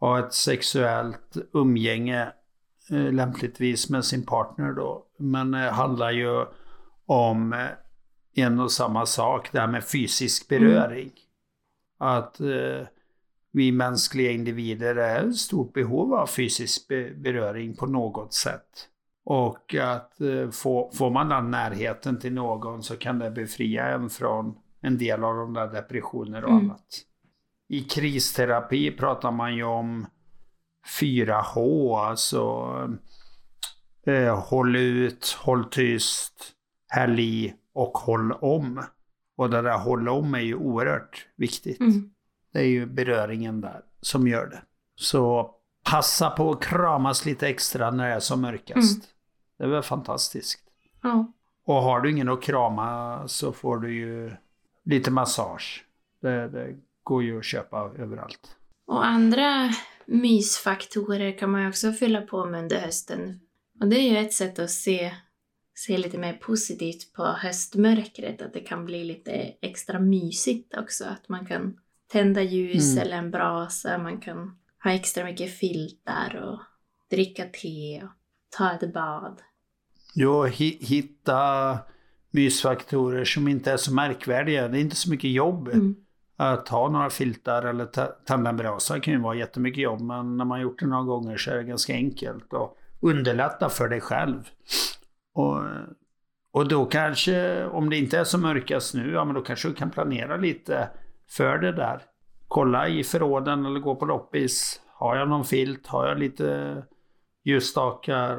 ha 0.00 0.18
ett 0.18 0.32
sexuellt 0.32 1.36
umgänge 1.52 2.32
lämpligtvis 2.90 3.90
med 3.90 4.04
sin 4.04 4.26
partner 4.26 4.72
då. 4.72 5.04
Men 5.16 5.50
det 5.50 5.70
handlar 5.70 6.10
ju 6.10 6.44
om 7.06 7.52
eh, 7.52 7.68
en 8.44 8.60
och 8.60 8.72
samma 8.72 9.06
sak, 9.06 9.52
det 9.52 9.60
här 9.60 9.66
med 9.66 9.84
fysisk 9.84 10.52
mm. 10.52 10.64
beröring. 10.64 11.10
Mm. 12.00 12.12
att 12.18 12.40
eh, 12.40 12.86
vi 13.52 13.72
mänskliga 13.72 14.30
individer 14.30 14.96
är 14.96 15.28
i 15.28 15.32
stort 15.32 15.72
behov 15.72 16.14
av 16.14 16.26
fysisk 16.26 16.88
beröring 17.16 17.76
på 17.76 17.86
något 17.86 18.34
sätt. 18.34 18.88
Och 19.24 19.74
att 19.74 20.20
eh, 20.20 20.50
få, 20.50 20.90
får 20.94 21.10
man 21.10 21.28
den 21.28 21.50
närheten 21.50 22.18
till 22.18 22.32
någon 22.32 22.82
så 22.82 22.96
kan 22.96 23.18
det 23.18 23.30
befria 23.30 23.86
en 23.86 24.10
från 24.10 24.54
en 24.80 24.98
del 24.98 25.24
av 25.24 25.36
de 25.36 25.54
där 25.54 25.66
depressioner 25.66 26.44
och 26.44 26.50
mm. 26.50 26.64
annat. 26.64 26.86
I 27.68 27.80
kristerapi 27.80 28.90
pratar 28.90 29.30
man 29.30 29.56
ju 29.56 29.64
om 29.64 30.06
4H, 31.00 31.96
alltså 31.98 32.64
eh, 34.06 34.40
håll 34.40 34.76
ut, 34.76 35.36
håll 35.40 35.64
tyst, 35.64 36.52
häll 36.88 37.20
i 37.20 37.54
och 37.72 37.98
håll 37.98 38.32
om. 38.32 38.84
Och 39.36 39.50
det 39.50 39.62
där 39.62 39.78
håll 39.78 40.08
om 40.08 40.34
är 40.34 40.38
ju 40.38 40.54
oerhört 40.54 41.26
viktigt. 41.36 41.80
Mm. 41.80 42.10
Det 42.52 42.58
är 42.58 42.66
ju 42.66 42.86
beröringen 42.86 43.60
där 43.60 43.80
som 44.00 44.28
gör 44.28 44.46
det. 44.46 44.62
Så 44.94 45.50
passa 45.90 46.30
på 46.30 46.50
att 46.50 46.62
kramas 46.62 47.24
lite 47.24 47.48
extra 47.48 47.90
när 47.90 48.08
det 48.08 48.14
är 48.14 48.20
som 48.20 48.40
mörkast. 48.40 48.96
Mm. 48.96 49.06
Det 49.58 49.64
är 49.64 49.68
väl 49.68 49.82
fantastiskt. 49.82 50.60
Ja. 51.02 51.32
Och 51.64 51.74
har 51.74 52.00
du 52.00 52.10
ingen 52.10 52.28
att 52.28 52.42
krama 52.42 53.22
så 53.28 53.52
får 53.52 53.78
du 53.78 53.94
ju 53.94 54.32
lite 54.84 55.10
massage. 55.10 55.84
Det, 56.22 56.48
det 56.48 56.76
går 57.02 57.22
ju 57.22 57.38
att 57.38 57.44
köpa 57.44 57.90
överallt. 57.98 58.56
Och 58.86 59.06
andra 59.06 59.70
mysfaktorer 60.08 61.38
kan 61.38 61.50
man 61.50 61.62
ju 61.62 61.68
också 61.68 61.92
fylla 61.92 62.20
på 62.20 62.46
med 62.46 62.62
under 62.62 62.80
hösten. 62.80 63.40
Och 63.80 63.88
det 63.88 63.96
är 63.96 64.10
ju 64.10 64.16
ett 64.16 64.32
sätt 64.32 64.58
att 64.58 64.70
se, 64.70 65.14
se 65.74 65.98
lite 65.98 66.18
mer 66.18 66.32
positivt 66.32 67.12
på 67.12 67.24
höstmörkret, 67.24 68.42
att 68.42 68.52
det 68.52 68.60
kan 68.60 68.84
bli 68.84 69.04
lite 69.04 69.32
extra 69.60 69.98
mysigt 69.98 70.76
också. 70.76 71.04
Att 71.04 71.28
man 71.28 71.46
kan 71.46 71.78
tända 72.12 72.42
ljus 72.42 72.92
mm. 72.92 73.02
eller 73.02 73.16
en 73.16 73.30
brasa, 73.30 73.98
man 73.98 74.20
kan 74.20 74.58
ha 74.84 74.90
extra 74.90 75.24
mycket 75.24 75.58
filtar 75.58 76.44
och 76.44 76.60
dricka 77.10 77.44
te 77.44 78.02
och 78.02 78.10
ta 78.56 78.72
ett 78.72 78.92
bad. 78.92 79.40
Jo, 80.14 80.44
hitta 80.44 81.78
mysfaktorer 82.30 83.24
som 83.24 83.48
inte 83.48 83.72
är 83.72 83.76
så 83.76 83.94
märkvärdiga. 83.94 84.68
Det 84.68 84.78
är 84.78 84.80
inte 84.80 84.96
så 84.96 85.10
mycket 85.10 85.30
jobb. 85.30 85.68
Mm. 85.68 85.96
Att 86.40 86.68
ha 86.68 86.88
några 86.88 87.10
filtar 87.10 87.62
eller 87.62 87.86
tända 88.26 88.50
en 88.50 88.56
brasa 88.56 89.00
kan 89.00 89.14
ju 89.14 89.20
vara 89.20 89.34
jättemycket 89.34 89.82
jobb. 89.82 90.00
Men 90.00 90.36
när 90.36 90.44
man 90.44 90.60
gjort 90.60 90.78
det 90.78 90.86
några 90.86 91.02
gånger 91.02 91.36
så 91.36 91.50
är 91.50 91.56
det 91.56 91.64
ganska 91.64 91.92
enkelt. 91.92 92.52
Och 92.52 92.78
underlätta 93.00 93.68
för 93.68 93.88
dig 93.88 94.00
själv. 94.00 94.48
Och, 95.34 95.62
och 96.52 96.68
då 96.68 96.86
kanske, 96.86 97.66
om 97.66 97.90
det 97.90 97.96
inte 97.96 98.18
är 98.18 98.24
så 98.24 98.38
mörkast 98.38 98.94
nu, 98.94 99.12
ja 99.12 99.24
men 99.24 99.34
då 99.34 99.40
kanske 99.40 99.68
du 99.68 99.74
kan 99.74 99.90
planera 99.90 100.36
lite 100.36 100.88
för 101.30 101.58
det 101.58 101.72
där. 101.72 102.02
Kolla 102.48 102.88
i 102.88 103.04
förråden 103.04 103.66
eller 103.66 103.80
gå 103.80 103.96
på 103.96 104.04
loppis. 104.04 104.80
Har 104.86 105.16
jag 105.16 105.28
någon 105.28 105.44
filt? 105.44 105.86
Har 105.86 106.08
jag 106.08 106.18
lite 106.18 106.82
ljusstakar? 107.44 108.38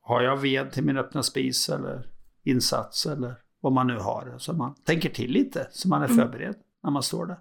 Har 0.00 0.22
jag 0.22 0.36
ved 0.36 0.72
till 0.72 0.84
min 0.84 0.98
öppna 0.98 1.22
spis 1.22 1.68
eller 1.68 2.06
insats 2.44 3.06
eller 3.06 3.34
vad 3.60 3.72
man 3.72 3.86
nu 3.86 3.98
har? 3.98 4.34
Så 4.38 4.52
man 4.52 4.74
tänker 4.74 5.08
till 5.08 5.30
lite 5.30 5.66
så 5.70 5.88
man 5.88 6.02
är 6.02 6.06
mm. 6.06 6.18
förberedd 6.18 6.48
mm. 6.48 6.62
När 6.82 6.90
man 6.90 7.02
står 7.02 7.26
där. 7.26 7.38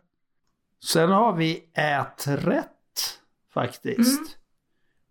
Sen 0.84 1.10
har 1.10 1.36
vi 1.36 1.70
ät 1.74 2.28
rätt 2.28 3.20
faktiskt. 3.54 4.20
Mm. 4.20 4.30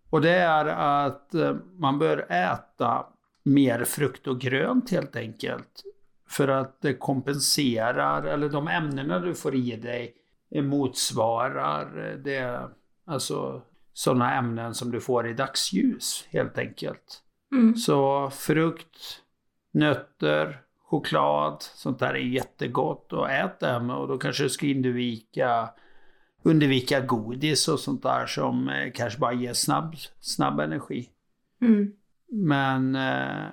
Och 0.09 0.21
det 0.21 0.35
är 0.35 0.65
att 0.65 1.33
eh, 1.33 1.55
man 1.77 1.99
bör 1.99 2.31
äta 2.31 3.05
mer 3.43 3.83
frukt 3.83 4.27
och 4.27 4.41
grönt 4.41 4.91
helt 4.91 5.15
enkelt. 5.15 5.83
För 6.29 6.47
att 6.47 6.81
det 6.81 6.93
kompenserar, 6.93 8.23
eller 8.23 8.49
de 8.49 8.67
ämnena 8.67 9.19
du 9.19 9.35
får 9.35 9.55
i 9.55 9.75
dig 9.75 10.13
motsvarar 10.63 12.17
det, 12.23 12.69
alltså 13.05 13.61
sådana 13.93 14.35
ämnen 14.35 14.73
som 14.73 14.91
du 14.91 15.01
får 15.01 15.27
i 15.27 15.33
dagsljus 15.33 16.27
helt 16.29 16.57
enkelt. 16.57 17.23
Mm. 17.51 17.75
Så 17.75 18.29
frukt, 18.29 19.21
nötter, 19.73 20.61
choklad, 20.89 21.57
sånt 21.59 21.99
där 21.99 22.13
är 22.13 22.19
jättegott 22.19 23.13
och 23.13 23.31
ät 23.31 23.59
dem 23.59 23.89
och 23.89 24.07
då 24.07 24.17
kanske 24.17 24.43
du 24.43 24.49
ska 24.49 24.67
undvika, 24.67 25.69
undvika 26.43 26.99
godis 26.99 27.67
och 27.67 27.79
sånt 27.79 28.03
där 28.03 28.25
som 28.25 28.69
eh, 28.69 28.91
kanske 28.93 29.19
bara 29.19 29.33
ger 29.33 29.53
snabb, 29.53 29.95
snabb 30.19 30.59
energi. 30.59 31.09
Mm. 31.61 31.91
Men 32.31 32.95
eh, 32.95 33.47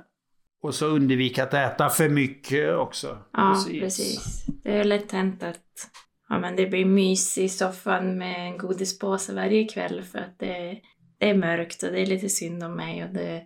och 0.63 0.75
så 0.75 0.87
undvika 0.87 1.43
att 1.43 1.55
äta 1.55 1.89
för 1.89 2.09
mycket 2.09 2.75
också. 2.75 3.19
Ja, 3.33 3.53
precis. 3.55 3.81
precis. 3.81 4.47
Det 4.63 4.79
är 4.79 4.85
lätt 4.85 5.13
hänt 5.13 5.43
att 5.43 5.91
ja, 6.29 6.39
men 6.39 6.57
det 6.57 6.67
blir 6.67 6.85
mys 6.85 7.39
i 7.39 7.49
soffan 7.49 8.19
med 8.19 8.47
en 8.47 8.59
godispåse 8.59 9.35
varje 9.35 9.65
kväll 9.65 10.03
för 10.03 10.19
att 10.19 10.39
det, 10.39 10.81
det 11.19 11.31
är 11.31 11.35
mörkt 11.35 11.83
och 11.83 11.93
det 11.93 12.01
är 12.01 12.07
lite 12.07 12.29
synd 12.29 12.63
om 12.63 12.77
mig 12.77 13.05
och 13.05 13.15
det, 13.15 13.43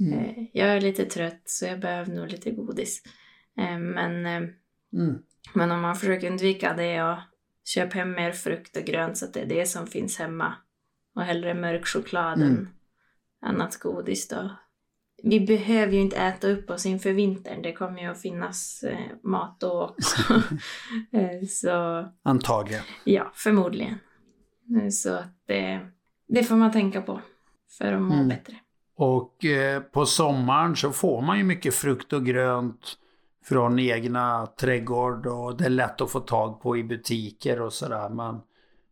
mm. 0.00 0.18
eh, 0.18 0.44
jag 0.52 0.68
är 0.68 0.80
lite 0.80 1.04
trött 1.04 1.42
så 1.44 1.64
jag 1.64 1.80
behöver 1.80 2.12
nog 2.12 2.28
lite 2.28 2.50
godis. 2.50 3.02
Eh, 3.58 3.78
men, 3.78 4.26
eh, 4.26 4.48
mm. 4.92 5.18
men 5.54 5.70
om 5.70 5.80
man 5.80 5.96
försöker 5.96 6.30
undvika 6.30 6.74
det 6.74 7.02
och 7.02 7.18
köpa 7.64 7.98
hem 7.98 8.12
mer 8.12 8.32
frukt 8.32 8.76
och 8.76 8.84
grönt 8.84 9.18
så 9.18 9.24
att 9.24 9.34
det 9.34 9.40
är 9.40 9.46
det 9.46 9.66
som 9.66 9.86
finns 9.86 10.18
hemma 10.18 10.54
och 11.14 11.22
hellre 11.22 11.54
mörk 11.54 11.86
choklad 11.86 12.42
mm. 12.42 12.50
än 12.52 12.68
annat 13.42 13.78
godis 13.78 14.28
då 14.28 14.50
vi 15.22 15.40
behöver 15.40 15.92
ju 15.92 16.00
inte 16.00 16.16
äta 16.16 16.48
upp 16.48 16.70
oss 16.70 16.86
inför 16.86 17.12
vintern. 17.12 17.62
Det 17.62 17.72
kommer 17.72 18.02
ju 18.02 18.06
att 18.06 18.20
finnas 18.20 18.82
eh, 18.82 18.98
mat 19.22 19.60
då 19.60 19.82
också. 19.82 20.42
Så, 21.48 22.06
Antagligen. 22.22 22.82
Ja, 23.04 23.30
förmodligen. 23.34 23.98
Så 24.92 25.14
att 25.14 25.46
det, 25.46 25.80
det 26.28 26.44
får 26.44 26.56
man 26.56 26.72
tänka 26.72 27.02
på 27.02 27.20
för 27.78 27.92
att 27.92 28.02
må 28.02 28.14
mm. 28.14 28.28
bättre. 28.28 28.54
Och 28.96 29.44
eh, 29.44 29.80
på 29.80 30.06
sommaren 30.06 30.76
så 30.76 30.92
får 30.92 31.22
man 31.22 31.38
ju 31.38 31.44
mycket 31.44 31.74
frukt 31.74 32.12
och 32.12 32.26
grönt 32.26 32.98
från 33.48 33.78
egna 33.78 34.46
trädgård 34.46 35.26
och 35.26 35.56
det 35.56 35.64
är 35.64 35.70
lätt 35.70 36.00
att 36.00 36.10
få 36.10 36.20
tag 36.20 36.60
på 36.60 36.76
i 36.76 36.84
butiker 36.84 37.60
och 37.60 37.72
sådär. 37.72 38.08
Men 38.08 38.40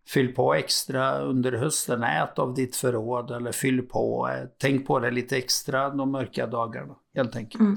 Fyll 0.09 0.35
på 0.35 0.55
extra 0.55 1.19
under 1.19 1.53
hösten, 1.53 2.03
ät 2.03 2.39
av 2.39 2.55
ditt 2.55 2.77
förråd 2.77 3.31
eller 3.31 3.53
fyll 3.53 3.83
på. 3.83 4.31
Tänk 4.59 4.87
på 4.87 4.99
det 4.99 5.11
lite 5.11 5.37
extra 5.37 5.91
de 5.91 6.13
mörka 6.13 6.47
dagarna 6.47 6.95
helt 7.15 7.37
enkelt. 7.37 7.61
Mm. 7.61 7.77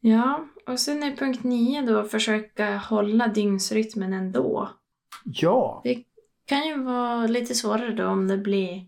Ja, 0.00 0.46
och 0.66 0.80
sen 0.80 1.02
är 1.02 1.16
punkt 1.16 1.44
nio 1.44 1.82
då 1.82 2.04
försöka 2.04 2.76
hålla 2.76 3.28
dygnsrytmen 3.28 4.12
ändå. 4.12 4.70
Ja. 5.24 5.80
Det 5.84 6.04
kan 6.44 6.66
ju 6.66 6.82
vara 6.82 7.26
lite 7.26 7.54
svårare 7.54 7.92
då 7.92 8.06
om 8.06 8.28
det 8.28 8.38
blir 8.38 8.86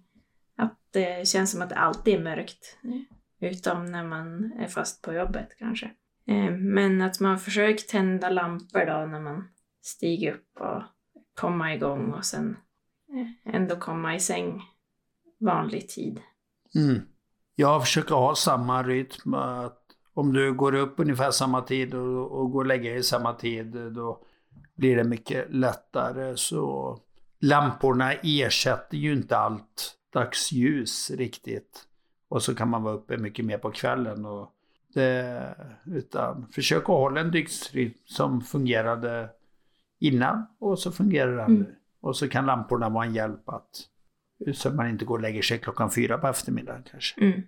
att 0.57 0.79
det 0.91 1.29
känns 1.29 1.51
som 1.51 1.63
att 1.63 1.69
det 1.69 1.77
alltid 1.77 2.15
är 2.15 2.23
mörkt. 2.23 2.79
Utom 3.41 3.87
när 3.87 4.05
man 4.05 4.53
är 4.59 4.69
fast 4.69 5.03
på 5.03 5.13
jobbet 5.13 5.49
kanske. 5.59 5.91
Eh, 6.27 6.51
men 6.51 7.03
att 7.03 7.21
man 7.21 7.39
försöker 7.39 7.85
tända 7.89 8.31
lampor 8.31 8.87
då 8.87 9.07
när 9.07 9.21
man 9.21 9.49
stiger 9.83 10.33
upp 10.33 10.61
och 10.61 10.83
komma 11.41 11.75
igång 11.75 12.13
och 12.13 12.25
sen 12.25 12.57
eh, 13.09 13.55
ändå 13.55 13.77
komma 13.77 14.15
i 14.15 14.21
säng 14.21 14.63
vanlig 15.41 15.89
tid. 15.89 16.21
Mm. 16.75 17.03
Jag 17.55 17.83
försöker 17.83 18.15
ha 18.15 18.35
samma 18.35 18.83
rytm. 18.83 19.35
Att 19.35 19.79
om 20.15 20.33
du 20.33 20.53
går 20.53 20.75
upp 20.75 20.95
ungefär 20.97 21.31
samma 21.31 21.63
tid 21.63 21.95
och, 21.95 22.41
och 22.41 22.51
går 22.51 22.61
och 22.61 22.67
lägger 22.67 22.93
dig 22.93 23.03
samma 23.03 23.33
tid, 23.33 23.67
då 23.67 24.25
blir 24.75 24.97
det 24.97 25.05
mycket 25.05 25.55
lättare. 25.55 26.37
Så 26.37 26.99
lamporna 27.41 28.13
ersätter 28.13 28.97
ju 28.97 29.13
inte 29.13 29.37
allt 29.37 29.97
dagsljus 30.13 31.11
riktigt. 31.11 31.87
Och 32.29 32.43
så 32.43 32.55
kan 32.55 32.69
man 32.71 32.83
vara 32.83 32.95
uppe 32.95 33.17
mycket 33.17 33.45
mer 33.45 33.59
på 33.59 33.71
kvällen. 33.71 34.25
Och 34.25 34.51
det, 34.95 35.55
utan 35.87 36.47
försök 36.53 36.83
att 36.83 36.87
hålla 36.87 37.21
en 37.21 37.31
dygnsrytm 37.31 37.93
som 38.05 38.41
fungerade 38.41 39.29
innan 40.01 40.47
och 40.59 40.79
så 40.79 40.93
fungerar 40.93 41.37
den 41.37 41.57
mm. 41.57 41.67
Och 42.03 42.17
så 42.17 42.29
kan 42.29 42.47
lamporna 42.47 42.89
vara 42.89 43.07
en 43.07 43.15
hjälp 43.15 43.49
att 43.49 43.89
så 44.55 44.69
att 44.69 44.75
man 44.75 44.89
inte 44.89 45.05
går 45.05 45.15
och 45.15 45.23
lägger 45.23 45.43
sig 45.43 45.59
klockan 45.59 45.91
fyra 45.91 46.19
på 46.19 46.29
eftermiddagen 46.29 46.83
kanske. 46.91 47.21
Mm. 47.21 47.43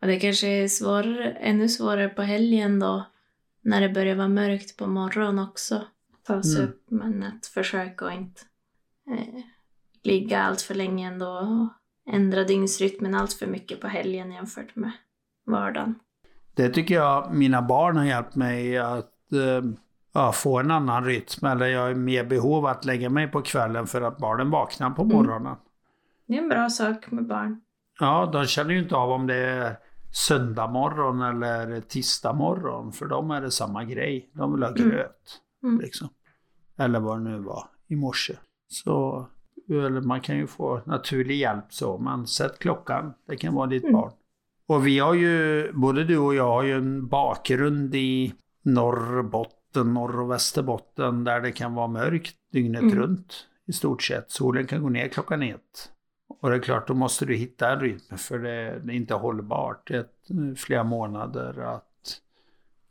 Och 0.00 0.06
det 0.06 0.20
kanske 0.20 0.46
är 0.46 0.68
svårare, 0.68 1.30
ännu 1.30 1.68
svårare 1.68 2.08
på 2.08 2.22
helgen 2.22 2.78
då 2.78 3.06
när 3.62 3.80
det 3.80 3.88
börjar 3.88 4.16
vara 4.16 4.28
mörkt 4.28 4.76
på 4.76 4.86
morgonen 4.86 5.38
också. 5.38 5.86
Ta 6.26 6.42
sig 6.42 6.56
mm. 6.56 6.68
upp 6.68 6.90
men 6.90 7.22
att 7.22 7.46
försöka 7.46 8.06
att 8.06 8.14
inte 8.14 8.40
eh, 9.10 9.42
ligga 10.02 10.42
allt 10.42 10.60
för 10.60 10.74
länge 10.74 11.08
ändå 11.08 11.26
och 11.26 11.68
ändra 12.14 12.44
dygnsrytmen 12.44 13.14
allt 13.14 13.32
för 13.32 13.46
mycket 13.46 13.80
på 13.80 13.86
helgen 13.86 14.32
jämfört 14.32 14.76
med 14.76 14.92
vardagen. 15.46 15.94
Det 16.56 16.68
tycker 16.68 16.94
jag 16.94 17.34
mina 17.34 17.62
barn 17.62 17.96
har 17.96 18.04
hjälpt 18.04 18.34
mig 18.34 18.78
att 18.78 19.32
eh, 19.32 19.70
ja, 20.12 20.32
få 20.32 20.58
en 20.58 20.70
annan 20.70 21.04
rytm. 21.04 21.46
Eller 21.46 21.66
jag 21.66 21.90
är 21.90 21.94
mer 21.94 22.24
behov 22.24 22.66
att 22.66 22.84
lägga 22.84 23.10
mig 23.10 23.28
på 23.28 23.42
kvällen 23.42 23.86
för 23.86 24.02
att 24.02 24.18
barnen 24.18 24.50
vaknar 24.50 24.90
på 24.90 25.02
mm. 25.02 25.16
morgonen. 25.16 25.46
Mm. 25.46 25.58
Det 26.26 26.34
är 26.34 26.42
en 26.42 26.48
bra 26.48 26.70
sak 26.70 27.10
med 27.10 27.26
barn. 27.26 27.60
Ja, 28.00 28.30
de 28.32 28.46
känner 28.46 28.70
ju 28.70 28.78
inte 28.78 28.96
av 28.96 29.10
om 29.10 29.26
det 29.26 29.36
är 29.36 29.76
söndag 30.12 30.66
morgon 30.66 31.22
eller 31.22 31.80
tisdag 31.80 32.32
morgon. 32.32 32.92
För 32.92 33.06
dem 33.06 33.30
är 33.30 33.40
det 33.40 33.50
samma 33.50 33.84
grej. 33.84 34.30
De 34.32 34.52
vill 34.52 34.62
ha 34.62 34.70
mm. 34.70 34.90
gröt. 34.90 35.40
Mm. 35.62 35.80
Liksom. 35.80 36.08
Eller 36.78 37.00
vad 37.00 37.18
det 37.18 37.30
nu 37.30 37.38
var 37.38 37.64
i 37.88 37.96
morse. 37.96 38.36
Så 38.68 39.26
eller 39.68 40.00
man 40.00 40.20
kan 40.20 40.36
ju 40.36 40.46
få 40.46 40.80
naturlig 40.84 41.36
hjälp 41.36 41.64
så. 41.68 41.98
Man 41.98 42.26
sätt 42.26 42.58
klockan. 42.58 43.14
Det 43.26 43.36
kan 43.36 43.54
vara 43.54 43.66
ditt 43.66 43.84
mm. 43.84 43.92
barn. 43.92 44.12
Och 44.66 44.86
vi 44.86 44.98
har 44.98 45.14
ju, 45.14 45.72
både 45.72 46.04
du 46.04 46.18
och 46.18 46.34
jag 46.34 46.48
har 46.48 46.62
ju 46.62 46.72
en 46.72 47.08
bakgrund 47.08 47.94
i 47.94 48.34
Norrbotten, 48.62 49.94
Norr 49.94 50.20
och 50.20 50.30
Västerbotten 50.30 51.24
där 51.24 51.40
det 51.40 51.52
kan 51.52 51.74
vara 51.74 51.86
mörkt 51.86 52.36
dygnet 52.52 52.82
mm. 52.82 52.98
runt 52.98 53.46
i 53.66 53.72
stort 53.72 54.02
sett. 54.02 54.30
Solen 54.30 54.66
kan 54.66 54.82
gå 54.82 54.88
ner 54.88 55.08
klockan 55.08 55.42
ett. 55.42 55.92
Och 56.28 56.50
det 56.50 56.56
är 56.56 56.60
klart, 56.60 56.88
då 56.88 56.94
måste 56.94 57.24
du 57.24 57.34
hitta 57.34 57.72
en 57.72 57.80
rytm 57.80 58.18
för 58.18 58.38
det, 58.38 58.80
det 58.84 58.92
är 58.92 58.96
inte 58.96 59.14
hållbart 59.14 59.90
ett, 59.90 60.12
flera 60.56 60.84
månader 60.84 61.58
att 61.60 62.20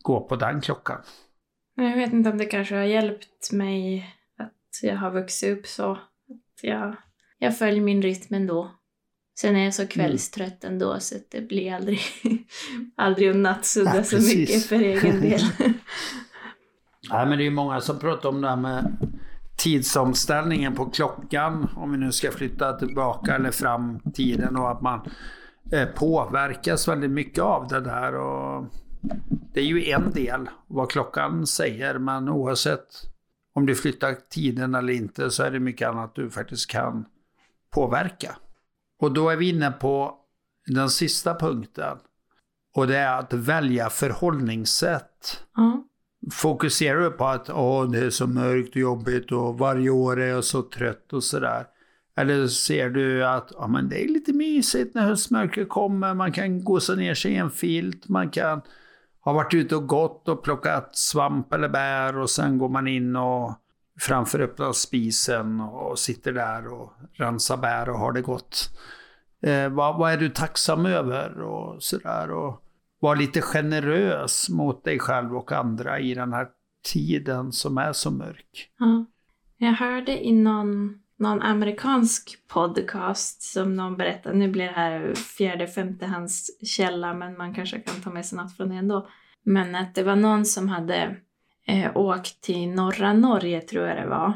gå 0.01 0.27
på 0.27 0.35
den 0.35 0.61
klockan. 0.61 1.01
Jag 1.75 1.95
vet 1.95 2.13
inte 2.13 2.29
om 2.29 2.37
det 2.37 2.45
kanske 2.45 2.75
har 2.75 2.83
hjälpt 2.83 3.51
mig 3.51 4.09
att 4.37 4.79
jag 4.81 4.95
har 4.95 5.11
vuxit 5.11 5.57
upp 5.57 5.67
så. 5.67 5.91
Att 5.91 6.63
jag, 6.63 6.95
jag 7.37 7.57
följer 7.57 7.81
min 7.81 8.01
rytm 8.01 8.35
ändå. 8.35 8.71
Sen 9.39 9.55
är 9.55 9.63
jag 9.63 9.73
så 9.73 9.81
mm. 9.81 9.89
kvällstrött 9.89 10.63
mm. 10.63 10.73
ändå 10.73 10.99
så 10.99 11.15
att 11.15 11.31
det 11.31 11.41
blir 11.41 11.73
aldrig, 11.73 11.99
aldrig 12.95 13.29
att 13.29 13.35
nattsudda 13.35 13.95
ja, 13.95 14.03
så 14.03 14.15
mycket 14.15 14.65
för 14.65 14.75
egen 14.75 15.21
del. 15.29 15.41
Nej 17.09 17.25
men 17.25 17.37
det 17.37 17.43
är 17.43 17.45
ju 17.45 17.51
många 17.51 17.81
som 17.81 17.99
pratar 17.99 18.29
om 18.29 18.41
det 18.41 18.49
här 18.49 18.55
med 18.55 18.97
tidsomställningen 19.57 20.75
på 20.75 20.85
klockan, 20.85 21.69
om 21.75 21.91
vi 21.91 21.97
nu 21.97 22.11
ska 22.11 22.31
flytta 22.31 22.73
tillbaka 22.73 23.35
eller 23.35 23.51
fram 23.51 23.99
tiden 23.99 24.55
och 24.55 24.71
att 24.71 24.81
man 24.81 25.09
eh, 25.71 25.85
påverkas 25.85 26.87
väldigt 26.87 27.11
mycket 27.11 27.43
av 27.43 27.67
det 27.67 27.81
där. 27.81 28.15
Och 28.15 28.65
det 29.53 29.59
är 29.59 29.65
ju 29.65 29.89
en 29.89 30.11
del 30.11 30.49
vad 30.67 30.91
klockan 30.91 31.47
säger, 31.47 31.99
men 31.99 32.29
oavsett 32.29 32.87
om 33.53 33.65
du 33.65 33.75
flyttar 33.75 34.15
tiden 34.29 34.75
eller 34.75 34.93
inte 34.93 35.31
så 35.31 35.43
är 35.43 35.51
det 35.51 35.59
mycket 35.59 35.87
annat 35.87 36.15
du 36.15 36.29
faktiskt 36.29 36.69
kan 36.69 37.05
påverka. 37.69 38.35
Och 38.99 39.13
då 39.13 39.29
är 39.29 39.35
vi 39.35 39.49
inne 39.49 39.71
på 39.71 40.15
den 40.67 40.89
sista 40.89 41.35
punkten. 41.35 41.97
Och 42.75 42.87
det 42.87 42.97
är 42.97 43.19
att 43.19 43.33
välja 43.33 43.89
förhållningssätt. 43.89 45.43
Mm. 45.57 45.83
Fokuserar 46.31 46.99
du 46.99 47.11
på 47.11 47.25
att 47.25 47.49
Åh, 47.49 47.91
det 47.91 47.99
är 47.99 48.09
så 48.09 48.27
mörkt 48.27 48.69
och 48.69 48.75
jobbigt 48.75 49.31
och 49.31 49.57
varje 49.57 49.89
år 49.89 50.21
är 50.21 50.27
jag 50.27 50.43
så 50.43 50.61
trött 50.61 51.13
och 51.13 51.23
sådär. 51.23 51.65
Eller 52.17 52.47
ser 52.47 52.89
du 52.89 53.25
att 53.25 53.51
ja, 53.53 53.67
men 53.67 53.89
det 53.89 54.03
är 54.03 54.07
lite 54.07 54.33
mysigt 54.33 54.95
när 54.95 55.01
höstmörkret 55.01 55.69
kommer, 55.69 56.13
man 56.13 56.31
kan 56.31 56.63
gosa 56.63 56.95
ner 56.95 57.13
sig 57.13 57.31
i 57.31 57.35
en 57.35 57.51
filt, 57.51 58.09
man 58.09 58.29
kan 58.29 58.61
ha 59.19 59.33
varit 59.33 59.53
ute 59.53 59.75
och 59.75 59.87
gått 59.87 60.29
och 60.29 60.43
plockat 60.43 60.97
svamp 60.97 61.53
eller 61.53 61.69
bär 61.69 62.17
och 62.17 62.29
sen 62.29 62.57
går 62.57 62.69
man 62.69 62.87
in 62.87 63.15
och 63.15 63.53
framför 63.99 64.39
öppna 64.39 64.73
spisen 64.73 65.61
och 65.61 65.99
sitter 65.99 66.33
där 66.33 66.67
och 66.67 66.93
rensar 67.13 67.57
bär 67.57 67.89
och 67.89 67.99
har 67.99 68.11
det 68.11 68.21
gott. 68.21 68.69
Eh, 69.41 69.69
vad, 69.69 69.97
vad, 69.97 70.11
är 70.11 70.17
du 70.17 70.29
tacksam 70.29 70.85
över 70.85 71.41
och 71.41 71.83
sådär. 71.83 72.31
Och 72.31 72.61
var 72.99 73.15
lite 73.15 73.41
generös 73.41 74.49
mot 74.49 74.83
dig 74.83 74.99
själv 74.99 75.35
och 75.35 75.51
andra 75.51 75.99
i 75.99 76.13
den 76.13 76.33
här 76.33 76.47
tiden 76.93 77.51
som 77.51 77.77
är 77.77 77.93
så 77.93 78.11
mörk. 78.11 78.71
Ja. 78.79 79.05
Jag 79.57 79.73
hörde 79.73 80.25
i 80.25 80.31
någon, 80.31 80.99
någon 81.19 81.41
amerikansk 81.41 82.47
podcast 82.47 83.41
som 83.41 83.75
någon 83.75 83.97
berättade, 83.97 84.37
nu 84.37 84.47
blir 84.51 84.65
det 84.65 84.71
här 84.71 85.15
fjärde, 85.15 85.67
femte 85.67 86.05
hans 86.05 86.57
källa 86.67 87.13
men 87.13 87.37
man 87.37 87.53
kanske 87.53 87.79
kan 87.79 88.01
ta 88.01 88.09
med 88.09 88.25
sig 88.25 88.37
något 88.37 88.57
från 88.57 88.69
det 88.69 88.75
ändå. 88.75 89.07
Men 89.43 89.75
att 89.75 89.95
det 89.95 90.03
var 90.03 90.15
någon 90.15 90.45
som 90.45 90.69
hade 90.69 91.17
eh, 91.67 91.97
åkt 91.97 92.41
till 92.41 92.69
norra 92.69 93.13
Norge 93.13 93.61
tror 93.61 93.87
jag 93.87 93.97
det 93.97 94.07
var 94.07 94.33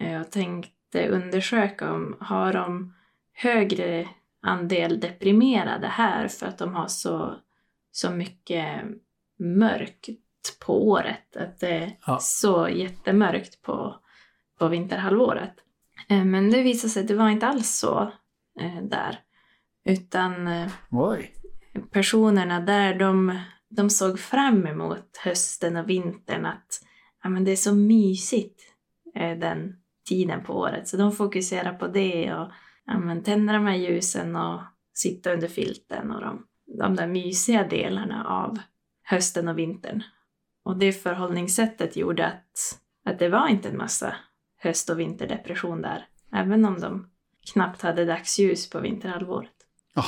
eh, 0.00 0.20
och 0.20 0.30
tänkte 0.30 1.08
undersöka 1.08 1.92
om 1.92 2.16
har 2.20 2.52
de 2.52 2.94
högre 3.32 4.08
andel 4.42 5.00
deprimerade 5.00 5.86
här 5.86 6.28
för 6.28 6.46
att 6.46 6.58
de 6.58 6.74
har 6.74 6.88
så, 6.88 7.34
så 7.90 8.10
mycket 8.10 8.84
mörkt 9.38 10.08
på 10.66 10.88
året. 10.88 11.36
Att 11.36 11.60
det 11.60 11.68
är 11.68 11.96
ja. 12.06 12.18
så 12.20 12.68
jättemörkt 12.68 13.62
på, 13.62 13.96
på 14.58 14.68
vinterhalvåret. 14.68 15.54
Eh, 16.08 16.24
men 16.24 16.50
det 16.50 16.62
visade 16.62 16.90
sig 16.90 17.02
att 17.02 17.08
det 17.08 17.14
var 17.14 17.28
inte 17.28 17.46
alls 17.46 17.70
så 17.70 18.12
eh, 18.60 18.82
där. 18.82 19.20
Utan 19.84 20.48
eh, 20.48 20.72
Oj. 20.90 21.34
personerna 21.90 22.60
där, 22.60 22.94
de, 22.94 23.40
de 23.76 23.90
såg 23.90 24.18
fram 24.18 24.66
emot 24.66 25.16
hösten 25.24 25.76
och 25.76 25.90
vintern. 25.90 26.46
Att 26.46 26.80
ja, 27.22 27.28
men 27.28 27.44
det 27.44 27.50
är 27.50 27.56
så 27.56 27.74
mysigt 27.74 28.60
eh, 29.14 29.38
den 29.38 29.76
tiden 30.08 30.44
på 30.44 30.52
året. 30.52 30.88
Så 30.88 30.96
de 30.96 31.12
fokuserar 31.12 31.72
på 31.72 31.86
det 31.86 32.34
och 32.34 32.50
ja, 32.86 32.98
men 32.98 33.22
tänder 33.22 33.54
de 33.54 33.66
här 33.66 33.76
ljusen 33.76 34.36
och 34.36 34.60
sitta 34.94 35.32
under 35.32 35.48
filten 35.48 36.10
och 36.10 36.20
de, 36.20 36.46
de 36.78 36.96
där 36.96 37.06
mysiga 37.06 37.68
delarna 37.68 38.24
av 38.24 38.58
hösten 39.02 39.48
och 39.48 39.58
vintern. 39.58 40.02
Och 40.64 40.78
det 40.78 40.92
förhållningssättet 40.92 41.96
gjorde 41.96 42.26
att, 42.26 42.80
att 43.04 43.18
det 43.18 43.28
var 43.28 43.48
inte 43.48 43.68
en 43.68 43.76
massa 43.76 44.16
höst 44.56 44.90
och 44.90 45.00
vinterdepression 45.00 45.82
där, 45.82 46.06
även 46.32 46.64
om 46.64 46.80
de 46.80 47.10
knappt 47.52 47.82
hade 47.82 48.04
dagsljus 48.04 48.70
på 48.70 48.80
vinterhalvåret. 48.80 49.50
Ja, 49.94 50.04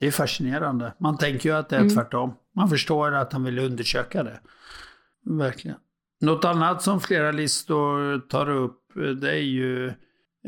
det 0.00 0.06
är 0.06 0.10
fascinerande. 0.10 0.92
Man 0.98 1.18
tänker 1.18 1.48
ju 1.48 1.56
att 1.56 1.68
det 1.68 1.76
är 1.76 1.80
mm. 1.80 1.94
tvärtom. 1.94 2.34
Man 2.56 2.68
förstår 2.68 3.14
att 3.14 3.32
han 3.32 3.44
vill 3.44 3.58
undersöka 3.58 4.22
det. 4.22 4.40
Verkligen. 5.24 5.76
Något 6.20 6.44
annat 6.44 6.82
som 6.82 7.00
flera 7.00 7.32
listor 7.32 8.18
tar 8.28 8.50
upp, 8.50 8.80
det 9.20 9.30
är 9.30 9.42
ju 9.42 9.86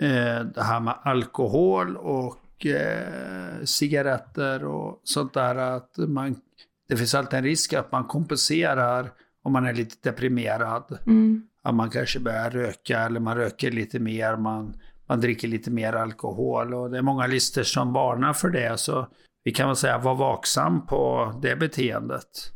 eh, 0.01 0.41
det 0.55 0.63
här 0.63 0.81
med 0.81 0.95
alkohol 1.03 1.97
och 1.97 2.67
eh, 2.67 3.65
cigaretter 3.65 4.65
och 4.65 5.01
sånt 5.05 5.35
där. 5.35 5.57
Att 5.57 5.95
man, 5.97 6.37
det 6.89 6.97
finns 6.97 7.15
alltid 7.15 7.39
en 7.39 7.45
risk 7.45 7.73
att 7.73 7.93
man 7.93 8.05
kompenserar 8.05 9.13
om 9.43 9.53
man 9.53 9.67
är 9.67 9.75
lite 9.75 10.11
deprimerad. 10.11 10.99
Mm. 11.07 11.43
Att 11.63 11.75
man 11.75 11.91
kanske 11.91 12.21
börjar 12.21 12.51
röka 12.51 13.01
eller 13.01 13.21
man 13.21 13.37
röker 13.37 13.71
lite 13.71 13.99
mer, 13.99 14.37
man, 14.37 14.75
man 15.07 15.21
dricker 15.21 15.49
lite 15.49 15.71
mer 15.71 15.93
alkohol. 15.93 16.75
Och 16.75 16.91
det 16.91 16.99
är 16.99 17.03
många 17.03 17.27
listor 17.27 17.63
som 17.63 17.93
varnar 17.93 18.33
för 18.33 18.49
det. 18.49 18.81
Så 18.81 19.09
vi 19.45 19.53
kan 19.53 19.67
väl 19.67 19.77
säga 19.77 19.99
var 19.99 20.15
vaksam 20.15 20.87
på 20.87 21.33
det 21.43 21.57
beteendet. 21.57 22.53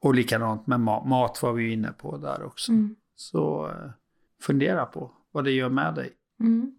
Och 0.00 0.14
likadant 0.14 0.66
med 0.66 0.80
mat, 0.80 1.06
mat 1.06 1.42
var 1.42 1.52
vi 1.52 1.72
inne 1.72 1.92
på 1.92 2.16
där 2.16 2.42
också. 2.42 2.72
Mm. 2.72 2.96
Så 3.16 3.66
eh, 3.66 3.90
fundera 4.42 4.86
på 4.86 5.10
vad 5.32 5.44
det 5.44 5.50
gör 5.50 5.68
med 5.68 5.94
dig. 5.94 6.12
Mm. 6.40 6.72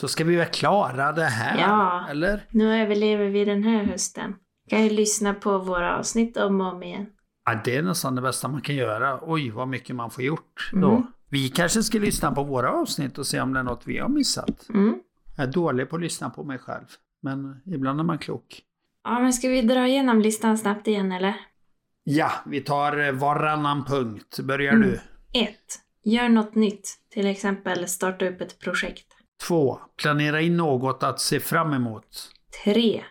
Så 0.00 0.08
ska 0.08 0.24
vi 0.24 0.36
väl 0.36 0.46
klara 0.46 1.12
det 1.12 1.24
här, 1.24 1.58
ja, 1.58 2.06
eller? 2.10 2.46
nu 2.50 2.82
överlever 2.82 3.24
vi 3.24 3.44
den 3.44 3.62
här 3.62 3.84
hösten. 3.84 4.34
Kan 4.68 4.84
ju 4.84 4.90
lyssna 4.90 5.34
på 5.34 5.58
våra 5.58 5.98
avsnitt 5.98 6.36
om 6.36 6.60
och 6.60 6.72
om 6.72 6.82
igen. 6.82 7.06
Ja, 7.44 7.60
det 7.64 7.76
är 7.76 7.82
nästan 7.82 8.14
det 8.14 8.22
bästa 8.22 8.48
man 8.48 8.60
kan 8.60 8.74
göra. 8.74 9.20
Oj, 9.22 9.50
vad 9.50 9.68
mycket 9.68 9.96
man 9.96 10.10
får 10.10 10.24
gjort 10.24 10.70
då. 10.72 10.90
Mm. 10.90 11.02
Vi 11.30 11.48
kanske 11.48 11.82
ska 11.82 11.98
lyssna 11.98 12.32
på 12.32 12.42
våra 12.42 12.72
avsnitt 12.72 13.18
och 13.18 13.26
se 13.26 13.40
om 13.40 13.52
det 13.52 13.60
är 13.60 13.64
något 13.64 13.82
vi 13.86 13.98
har 13.98 14.08
missat. 14.08 14.68
Mm. 14.68 15.00
Jag 15.36 15.48
är 15.48 15.52
dålig 15.52 15.90
på 15.90 15.96
att 15.96 16.02
lyssna 16.02 16.30
på 16.30 16.44
mig 16.44 16.58
själv, 16.58 16.84
men 17.22 17.60
ibland 17.66 18.00
är 18.00 18.04
man 18.04 18.18
klok. 18.18 18.62
Ja, 19.08 19.18
men 19.20 19.32
ska 19.32 19.48
vi 19.48 19.62
dra 19.62 19.86
igenom 19.86 20.20
listan 20.20 20.58
snabbt 20.58 20.86
igen, 20.88 21.12
eller? 21.12 21.34
Ja, 22.04 22.32
vi 22.46 22.60
tar 22.60 23.12
varannan 23.12 23.84
punkt. 23.84 24.40
Börjar 24.40 24.72
mm. 24.72 24.88
du? 24.88 25.00
1. 25.40 25.56
Gör 26.04 26.28
något 26.28 26.54
nytt. 26.54 26.94
Till 27.10 27.26
exempel 27.26 27.88
starta 27.88 28.28
upp 28.28 28.40
ett 28.40 28.58
projekt. 28.58 29.06
2. 29.48 29.80
Planera 29.96 30.40
in 30.40 30.56
något 30.56 31.02
att 31.02 31.20
se 31.20 31.40
fram 31.40 31.72
emot. 31.72 32.30
3. 32.64 33.04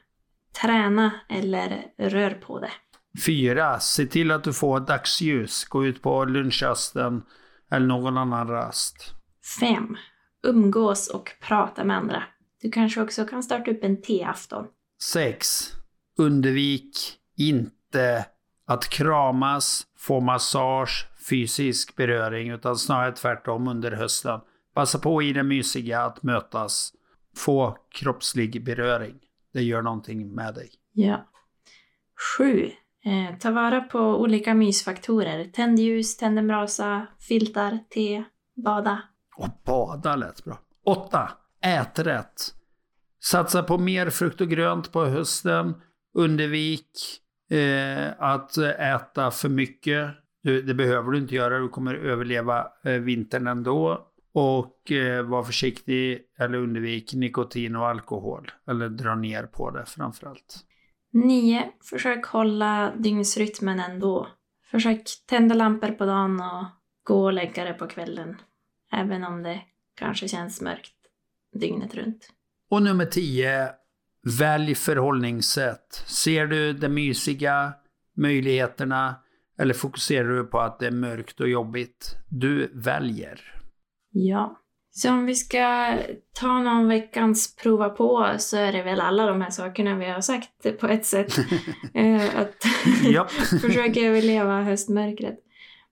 Träna 0.61 1.11
eller 1.29 1.85
rör 1.97 2.31
på 2.31 2.59
det. 2.59 2.71
4. 3.25 3.79
Se 3.79 4.05
till 4.05 4.31
att 4.31 4.43
du 4.43 4.53
får 4.53 4.79
dagsljus. 4.79 5.65
Gå 5.65 5.85
ut 5.85 6.01
på 6.01 6.25
lunchrasten 6.25 7.23
eller 7.71 7.87
någon 7.87 8.17
annan 8.17 8.47
rast. 8.47 9.13
5. 9.59 9.97
Umgås 10.47 11.07
och 11.07 11.31
prata 11.41 11.83
med 11.83 11.97
andra. 11.97 12.23
Du 12.61 12.71
kanske 12.71 13.01
också 13.01 13.25
kan 13.25 13.43
starta 13.43 13.71
upp 13.71 13.83
en 13.83 14.01
teafton. 14.01 14.65
6. 15.03 15.75
Undvik 16.17 16.97
inte 17.35 18.25
att 18.65 18.89
kramas, 18.89 19.87
få 19.97 20.19
massage, 20.19 21.07
fysisk 21.29 21.95
beröring, 21.95 22.49
utan 22.49 22.75
snarare 22.75 23.11
tvärtom 23.11 23.67
under 23.67 23.91
hösten. 23.91 24.39
Passa 24.73 24.99
på 24.99 25.21
i 25.21 25.33
det 25.33 25.43
mysiga 25.43 26.01
att 26.01 26.23
mötas. 26.23 26.93
Få 27.37 27.77
kroppslig 27.89 28.65
beröring. 28.65 29.15
Det 29.53 29.61
gör 29.61 29.81
någonting 29.81 30.35
med 30.35 30.55
dig. 30.55 30.69
Ja. 30.91 31.29
Sju. 32.37 32.71
Eh, 33.05 33.37
ta 33.39 33.51
vara 33.51 33.81
på 33.81 33.99
olika 33.99 34.53
mysfaktorer. 34.53 35.45
Tänd 35.45 35.79
ljus, 35.79 36.17
tänd 36.17 36.39
en 36.39 36.47
brasa, 36.47 37.07
filtar, 37.19 37.79
te, 37.89 38.23
bada. 38.55 39.01
Och 39.35 39.49
bada 39.65 40.15
lät 40.15 40.43
bra. 40.43 40.59
Åtta. 40.85 41.29
Ät 41.61 41.99
rätt. 41.99 42.53
Satsa 43.23 43.63
på 43.63 43.77
mer 43.77 44.09
frukt 44.09 44.41
och 44.41 44.49
grönt 44.49 44.91
på 44.91 45.05
hösten. 45.05 45.73
Undvik 46.15 46.89
eh, 47.49 48.13
att 48.17 48.57
äta 48.57 49.31
för 49.31 49.49
mycket. 49.49 50.09
Det 50.43 50.73
behöver 50.73 51.11
du 51.11 51.17
inte 51.17 51.35
göra, 51.35 51.59
du 51.59 51.69
kommer 51.69 51.95
överleva 51.95 52.67
eh, 52.83 52.91
vintern 52.91 53.47
ändå. 53.47 54.07
Och 54.33 54.91
eh, 54.91 55.23
var 55.23 55.43
försiktig 55.43 56.21
eller 56.39 56.57
undvik 56.57 57.13
nikotin 57.13 57.75
och 57.75 57.87
alkohol. 57.87 58.51
Eller 58.67 58.89
dra 58.89 59.15
ner 59.15 59.43
på 59.43 59.71
det 59.71 59.85
framförallt. 59.85 60.65
9. 61.13 61.71
Försök 61.89 62.25
hålla 62.25 62.93
dygnsrytmen 62.95 63.79
ändå. 63.79 64.27
Försök 64.71 65.01
tända 65.25 65.55
lampor 65.55 65.87
på 65.87 66.05
dagen 66.05 66.41
och 66.41 66.65
gå 67.03 67.25
och 67.25 67.33
lägga 67.33 67.63
dig 67.63 67.73
på 67.73 67.87
kvällen. 67.87 68.35
Även 68.91 69.23
om 69.23 69.43
det 69.43 69.61
kanske 69.95 70.27
känns 70.27 70.61
mörkt 70.61 70.93
dygnet 71.59 71.95
runt. 71.95 72.29
Och 72.69 72.83
nummer 72.83 73.05
10. 73.05 73.69
Välj 74.39 74.75
förhållningssätt. 74.75 76.03
Ser 76.07 76.47
du 76.47 76.73
det 76.73 76.89
mysiga, 76.89 77.73
möjligheterna 78.17 79.15
eller 79.59 79.73
fokuserar 79.73 80.29
du 80.29 80.43
på 80.43 80.59
att 80.59 80.79
det 80.79 80.87
är 80.87 80.91
mörkt 80.91 81.39
och 81.39 81.49
jobbigt? 81.49 82.15
Du 82.29 82.71
väljer. 82.73 83.41
Ja. 84.11 84.61
Så 84.91 85.11
om 85.11 85.25
vi 85.25 85.35
ska 85.35 85.97
ta 86.33 86.59
någon 86.59 86.87
veckans 86.87 87.55
prova 87.55 87.89
på 87.89 88.35
så 88.37 88.57
är 88.57 88.71
det 88.71 88.83
väl 88.83 88.99
alla 88.99 89.25
de 89.25 89.41
här 89.41 89.49
sakerna 89.49 89.95
vi 89.95 90.05
har 90.05 90.21
sagt 90.21 90.79
på 90.79 90.87
ett 90.87 91.05
sätt. 91.05 91.37
Eh, 91.93 92.39
att 92.39 92.63
försöka 93.61 93.99
överleva 93.99 94.61
höstmörkret. 94.61 95.39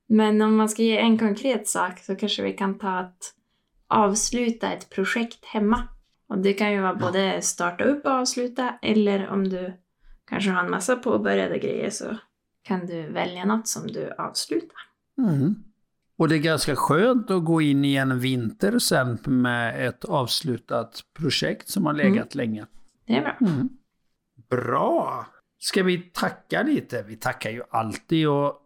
Men 0.08 0.42
om 0.42 0.56
man 0.56 0.70
ska 0.70 0.84
ge 0.84 0.98
en 0.98 1.18
konkret 1.18 1.68
sak 1.68 2.00
så 2.00 2.16
kanske 2.16 2.44
vi 2.44 2.54
kan 2.54 2.78
ta 2.78 2.90
att 2.90 3.34
avsluta 3.88 4.72
ett 4.72 4.90
projekt 4.90 5.46
hemma. 5.46 5.88
Och 6.28 6.38
det 6.38 6.54
kan 6.54 6.72
ju 6.72 6.82
vara 6.82 6.96
både 6.96 7.42
starta 7.42 7.84
upp 7.84 8.06
och 8.06 8.12
avsluta 8.12 8.80
eller 8.82 9.30
om 9.30 9.50
du 9.50 9.74
kanske 10.28 10.50
har 10.52 10.64
en 10.64 10.72
massa 10.72 10.96
påbörjade 10.96 11.60
grejer 11.60 11.90
så 11.90 12.18
kan 12.64 12.86
du 12.86 13.10
välja 13.12 13.46
något 13.46 13.68
som 13.68 13.88
du 13.88 14.12
avslutar. 14.12 14.78
Mm. 15.18 15.56
Och 16.18 16.30
det 16.30 16.36
är 16.36 16.40
ganska 16.40 16.76
skönt 16.76 17.32
att 17.32 17.46
gå 17.46 17.62
in 17.62 17.86
i 17.86 17.96
en 17.96 18.20
vinter 18.20 18.80
sen 18.80 19.20
med 19.26 19.88
ett 19.88 20.06
avslutat 20.06 21.02
projekt 21.14 21.70
som 21.70 21.86
har 21.86 21.94
legat 21.94 22.36
länge. 22.36 22.66
Det 23.06 23.16
är 23.16 23.22
bra. 23.22 23.38
Mm. 23.42 23.70
Bra! 24.50 25.28
Ska 25.60 25.84
vi 25.84 25.98
tacka 25.98 26.64
lite? 26.64 27.04
Vi 27.08 27.16
tackar 27.16 27.50
ju 27.50 27.62
alltid 27.72 28.28
och 28.28 28.60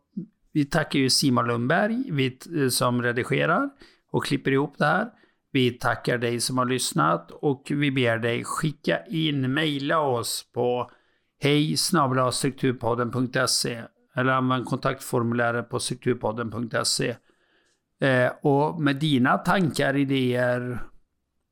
vi 0.51 0.65
tackar 0.65 0.99
ju 0.99 1.09
Simon 1.09 1.47
Lundberg 1.47 2.71
som 2.71 3.03
redigerar 3.03 3.69
och 4.11 4.25
klipper 4.25 4.51
ihop 4.51 4.77
det 4.77 4.85
här. 4.85 5.11
Vi 5.51 5.71
tackar 5.71 6.17
dig 6.17 6.39
som 6.39 6.57
har 6.57 6.65
lyssnat 6.65 7.31
och 7.31 7.67
vi 7.69 7.91
ber 7.91 8.17
dig 8.17 8.43
skicka 8.43 9.05
in, 9.05 9.53
mejla 9.53 9.99
oss 9.99 10.45
på 10.53 10.91
hej 11.39 11.77
strukturpodden.se 11.77 13.83
eller 14.15 14.31
använd 14.31 14.65
kontaktformuläret 14.65 15.69
på 15.69 15.79
strukturpodden.se. 15.79 17.15
Eh, 18.01 18.31
och 18.41 18.81
med 18.81 18.95
dina 18.95 19.37
tankar, 19.37 19.95
idéer, 19.95 20.83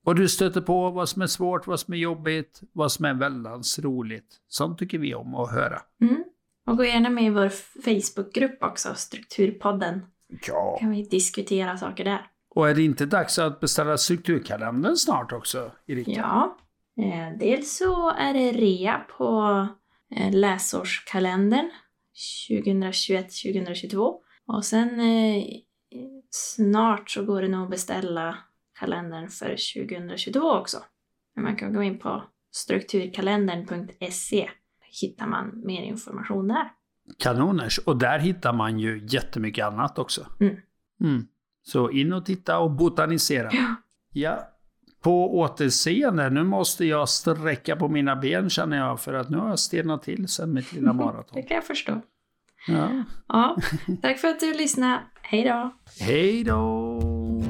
vad 0.03 0.15
du 0.15 0.29
stöter 0.29 0.62
på, 0.62 0.89
vad 0.89 1.10
som 1.10 1.21
är 1.21 1.27
svårt, 1.27 1.67
vad 1.67 1.79
som 1.79 1.93
är 1.93 1.97
jobbigt, 1.97 2.62
vad 2.73 2.91
som 2.91 3.05
är 3.05 3.13
väldigt 3.13 3.79
roligt. 3.79 4.38
Sånt 4.47 4.79
tycker 4.79 4.97
vi 4.97 5.15
om 5.15 5.36
att 5.36 5.51
höra. 5.51 5.81
Mm. 6.01 6.23
Och 6.67 6.77
gå 6.77 6.86
gärna 6.86 7.10
med 7.10 7.23
i 7.23 7.29
vår 7.29 7.49
Facebookgrupp 7.81 8.63
också, 8.63 8.93
Strukturpodden. 8.95 10.01
Ja. 10.47 10.77
kan 10.79 10.91
vi 10.91 11.03
diskutera 11.03 11.77
saker 11.77 12.03
där. 12.03 12.27
Och 12.55 12.69
är 12.69 12.75
det 12.75 12.83
inte 12.83 13.05
dags 13.05 13.39
att 13.39 13.59
beställa 13.59 13.97
strukturkalendern 13.97 14.95
snart 14.95 15.31
också, 15.31 15.71
Erika? 15.87 16.11
Ja. 16.11 16.57
Eh, 17.03 17.37
dels 17.39 17.77
så 17.77 18.09
är 18.09 18.33
det 18.33 18.51
rea 18.51 19.05
på 19.17 19.67
eh, 20.15 20.33
läsårskalendern 20.33 21.69
2021-2022. 22.49 24.13
Och 24.47 24.65
sen 24.65 24.99
eh, 24.99 25.43
snart 26.29 27.09
så 27.09 27.25
går 27.25 27.41
det 27.41 27.47
nog 27.47 27.63
att 27.63 27.69
beställa 27.69 28.37
kalendern 28.79 29.29
för 29.29 29.49
2022 29.85 30.51
också. 30.51 30.77
Men 31.35 31.43
man 31.43 31.55
kan 31.55 31.73
gå 31.73 31.83
in 31.83 31.99
på 31.99 32.23
strukturkalendern.se 32.51 34.49
hittar 35.01 35.27
man 35.27 35.61
mer 35.65 35.83
information 35.83 36.47
där. 36.47 36.71
Kanoners. 37.17 37.77
Och 37.77 37.97
där 37.97 38.19
hittar 38.19 38.53
man 38.53 38.79
ju 38.79 39.07
jättemycket 39.09 39.65
annat 39.65 39.99
också. 39.99 40.27
Mm. 40.39 40.55
Mm. 41.01 41.27
Så 41.67 41.89
in 41.91 42.13
och 42.13 42.25
titta 42.25 42.60
och 42.60 42.71
botanisera. 42.71 43.49
Ja. 43.51 43.75
Ja. 44.13 44.39
På 45.01 45.39
återseende. 45.39 46.30
Nu 46.30 46.43
måste 46.43 46.86
jag 46.86 47.10
sträcka 47.10 47.75
på 47.75 47.88
mina 47.88 48.15
ben 48.15 48.49
känner 48.49 48.78
jag. 48.78 48.99
För 48.99 49.13
att 49.13 49.30
nu 49.30 49.38
har 49.38 49.49
jag 49.49 49.60
stelnat 49.60 50.04
till 50.04 50.28
sen 50.28 50.54
mitt 50.54 50.73
lilla 50.73 50.88
Det 50.93 50.93
maraton. 50.93 51.43
kan 51.43 51.56
jag 51.56 51.63
förstå. 51.63 52.01
Ja. 52.67 52.89
Ja, 53.28 53.58
tack 54.01 54.17
för 54.19 54.28
att 54.28 54.39
du 54.39 54.54
lyssnade. 54.54 54.99
Hej 55.21 55.43
då! 55.43 55.73
Hej 55.99 56.43
då! 56.43 57.44